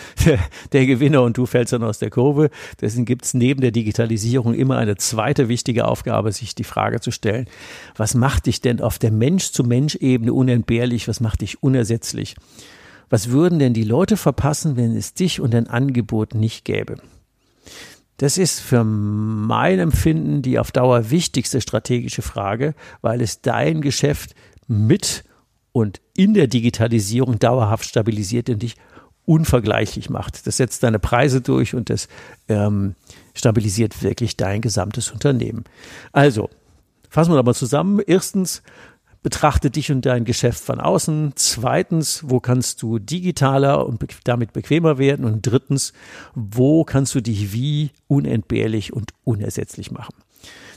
der, 0.72 0.86
Gewinner 0.86 1.22
und 1.22 1.36
du 1.38 1.46
fällst 1.46 1.72
dann 1.72 1.84
aus 1.84 1.98
der 1.98 2.10
Kurve. 2.10 2.50
Deswegen 2.80 3.04
gibt 3.04 3.24
es 3.24 3.34
neben 3.34 3.60
der 3.60 3.70
Digitalisierung 3.70 4.54
immer 4.54 4.76
eine 4.76 4.96
zweite 4.96 5.48
wichtige 5.48 5.86
Aufgabe, 5.86 6.32
sich 6.32 6.54
die 6.54 6.64
Frage 6.64 7.00
zu 7.00 7.12
stellen, 7.12 7.46
was 7.96 8.14
macht 8.14 8.46
dich 8.46 8.60
denn 8.60 8.80
auf 8.80 8.98
der 8.98 9.12
Mensch-zu-Mensch-Ebene 9.12 10.32
unentbehrlich, 10.32 11.06
was 11.06 11.20
macht 11.20 11.42
dich 11.42 11.62
unersetzlich? 11.62 12.34
Was 13.08 13.30
würden 13.30 13.60
denn 13.60 13.72
die 13.72 13.84
Leute 13.84 14.16
verpassen, 14.16 14.76
wenn 14.76 14.96
es 14.96 15.14
dich 15.14 15.40
und 15.40 15.54
dein 15.54 15.68
Angebot 15.68 16.34
nicht 16.34 16.64
gäbe? 16.64 16.96
Das 18.16 18.38
ist 18.38 18.60
für 18.60 18.82
mein 18.82 19.78
Empfinden 19.78 20.40
die 20.42 20.58
auf 20.58 20.72
Dauer 20.72 21.10
wichtigste 21.10 21.60
strategische 21.60 22.22
Frage, 22.22 22.74
weil 23.02 23.20
es 23.20 23.42
dein 23.42 23.82
Geschäft 23.82 24.34
mit 24.66 25.24
und 25.72 26.00
in 26.16 26.34
der 26.34 26.46
Digitalisierung 26.46 27.38
dauerhaft 27.38 27.84
stabilisiert 27.84 28.48
und 28.48 28.62
dich 28.62 28.76
unvergleichlich 29.26 30.08
macht. 30.08 30.46
Das 30.46 30.56
setzt 30.56 30.82
deine 30.82 30.98
Preise 30.98 31.40
durch 31.40 31.74
und 31.74 31.90
das 31.90 32.08
ähm, 32.48 32.94
stabilisiert 33.34 34.02
wirklich 34.02 34.36
dein 34.36 34.60
gesamtes 34.60 35.10
Unternehmen. 35.10 35.64
Also, 36.12 36.48
fassen 37.10 37.32
wir 37.32 37.38
aber 37.38 37.54
zusammen. 37.54 38.00
Erstens, 38.06 38.62
betrachte 39.26 39.70
dich 39.70 39.90
und 39.90 40.06
dein 40.06 40.24
Geschäft 40.24 40.62
von 40.62 40.78
außen. 40.80 41.32
Zweitens, 41.34 42.22
wo 42.24 42.38
kannst 42.38 42.80
du 42.80 43.00
digitaler 43.00 43.84
und 43.84 44.00
damit 44.22 44.52
bequemer 44.52 44.98
werden? 44.98 45.24
Und 45.24 45.42
drittens, 45.42 45.92
wo 46.36 46.84
kannst 46.84 47.12
du 47.16 47.20
dich 47.20 47.52
wie 47.52 47.90
unentbehrlich 48.06 48.92
und 48.92 49.10
unersetzlich 49.24 49.90
machen? 49.90 50.14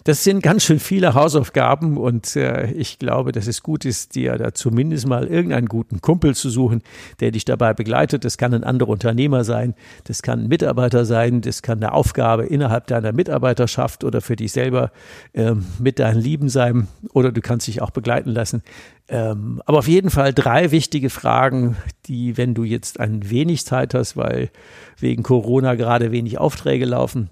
Das 0.03 0.23
sind 0.23 0.41
ganz 0.41 0.63
schön 0.63 0.79
viele 0.79 1.13
Hausaufgaben 1.13 1.97
und 1.97 2.35
äh, 2.35 2.71
ich 2.71 2.99
glaube, 2.99 3.31
dass 3.31 3.47
es 3.47 3.63
gut 3.63 3.85
ist, 3.85 4.15
dir 4.15 4.37
da 4.37 4.53
zumindest 4.53 5.07
mal 5.07 5.27
irgendeinen 5.27 5.67
guten 5.67 6.01
Kumpel 6.01 6.35
zu 6.35 6.49
suchen, 6.49 6.81
der 7.19 7.31
dich 7.31 7.45
dabei 7.45 7.73
begleitet. 7.73 8.23
Das 8.23 8.37
kann 8.37 8.53
ein 8.53 8.63
anderer 8.63 8.89
Unternehmer 8.89 9.43
sein, 9.43 9.75
das 10.05 10.21
kann 10.21 10.43
ein 10.43 10.47
Mitarbeiter 10.47 11.05
sein, 11.05 11.41
das 11.41 11.61
kann 11.61 11.79
eine 11.79 11.93
Aufgabe 11.93 12.45
innerhalb 12.45 12.87
deiner 12.87 13.11
Mitarbeiterschaft 13.11 14.03
oder 14.03 14.21
für 14.21 14.35
dich 14.35 14.51
selber 14.51 14.91
ähm, 15.33 15.65
mit 15.79 15.99
deinen 15.99 16.21
Lieben 16.21 16.49
sein 16.49 16.87
oder 17.13 17.31
du 17.31 17.41
kannst 17.41 17.67
dich 17.67 17.81
auch 17.81 17.91
begleiten 17.91 18.29
lassen. 18.29 18.63
Ähm, 19.09 19.61
aber 19.65 19.79
auf 19.79 19.87
jeden 19.87 20.11
Fall 20.11 20.33
drei 20.33 20.71
wichtige 20.71 21.09
Fragen, 21.09 21.75
die, 22.05 22.37
wenn 22.37 22.53
du 22.53 22.63
jetzt 22.63 22.99
ein 22.99 23.29
wenig 23.29 23.65
Zeit 23.65 23.93
hast, 23.93 24.15
weil 24.15 24.49
wegen 24.99 25.23
Corona 25.23 25.75
gerade 25.75 26.11
wenig 26.11 26.37
Aufträge 26.37 26.85
laufen, 26.85 27.29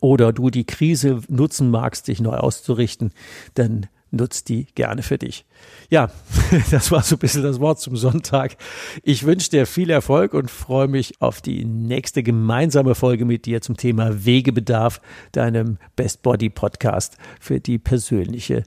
oder 0.00 0.32
du 0.32 0.50
die 0.50 0.64
Krise 0.64 1.20
nutzen 1.28 1.70
magst, 1.70 2.08
dich 2.08 2.20
neu 2.20 2.36
auszurichten, 2.36 3.12
dann 3.54 3.86
nutzt 4.10 4.48
die 4.48 4.66
gerne 4.74 5.02
für 5.02 5.18
dich. 5.18 5.44
Ja, 5.88 6.10
das 6.70 6.90
war 6.90 7.02
so 7.02 7.16
ein 7.16 7.18
bisschen 7.18 7.42
das 7.42 7.60
Wort 7.60 7.80
zum 7.80 7.96
Sonntag. 7.96 8.56
Ich 9.02 9.24
wünsche 9.24 9.50
dir 9.50 9.66
viel 9.66 9.90
Erfolg 9.90 10.34
und 10.34 10.50
freue 10.50 10.88
mich 10.88 11.20
auf 11.20 11.40
die 11.40 11.64
nächste 11.64 12.22
gemeinsame 12.22 12.94
Folge 12.94 13.24
mit 13.24 13.46
dir 13.46 13.60
zum 13.60 13.76
Thema 13.76 14.24
Wegebedarf, 14.24 15.00
deinem 15.32 15.78
Best 15.96 16.22
Body 16.22 16.50
Podcast 16.50 17.16
für 17.40 17.60
die 17.60 17.78
persönliche 17.78 18.64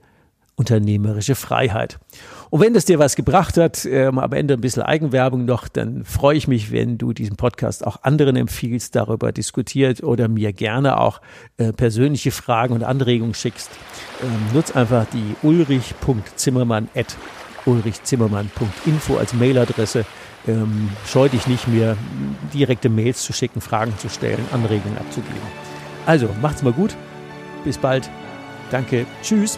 unternehmerische 0.56 1.36
Freiheit. 1.36 2.00
Und 2.54 2.60
wenn 2.60 2.76
das 2.76 2.86
dir 2.86 3.00
was 3.00 3.16
gebracht 3.16 3.58
hat, 3.58 3.84
ähm, 3.84 4.20
am 4.20 4.32
Ende 4.32 4.54
ein 4.54 4.62
bisschen 4.62 4.84
Eigenwerbung 4.84 5.44
noch, 5.44 5.68
dann 5.68 6.06
freue 6.06 6.38
ich 6.38 6.48
mich, 6.48 6.72
wenn 6.72 7.00
du 7.00 7.12
diesen 7.12 7.36
Podcast 7.36 7.84
auch 7.84 8.04
anderen 8.04 8.36
empfiehlst, 8.36 8.96
darüber 8.96 9.32
diskutiert 9.32 10.04
oder 10.04 10.28
mir 10.28 10.54
gerne 10.54 11.00
auch 11.00 11.20
äh, 11.58 11.74
persönliche 11.74 12.30
Fragen 12.30 12.76
und 12.76 12.84
Anregungen 12.84 13.34
schickst. 13.34 13.72
Ähm, 14.22 14.30
nutz 14.54 14.70
einfach 14.70 15.08
die 15.12 15.36
ulrich.zimmermann 15.42 16.90
at 16.96 17.18
ulrichzimmermann.info 17.66 19.18
als 19.18 19.34
Mailadresse. 19.34 20.06
Ähm, 20.48 20.92
scheu 21.08 21.30
dich 21.30 21.48
nicht 21.48 21.68
mehr, 21.68 21.98
direkte 22.54 22.90
Mails 22.90 23.24
zu 23.24 23.34
schicken, 23.34 23.62
Fragen 23.62 23.98
zu 23.98 24.10
stellen, 24.10 24.46
Anregungen 24.52 25.00
abzugeben. 25.00 25.42
Also, 26.06 26.30
macht's 26.40 26.62
mal 26.62 26.74
gut. 26.74 26.96
Bis 27.64 27.80
bald. 27.80 28.12
Danke. 28.70 29.08
Tschüss. 29.24 29.58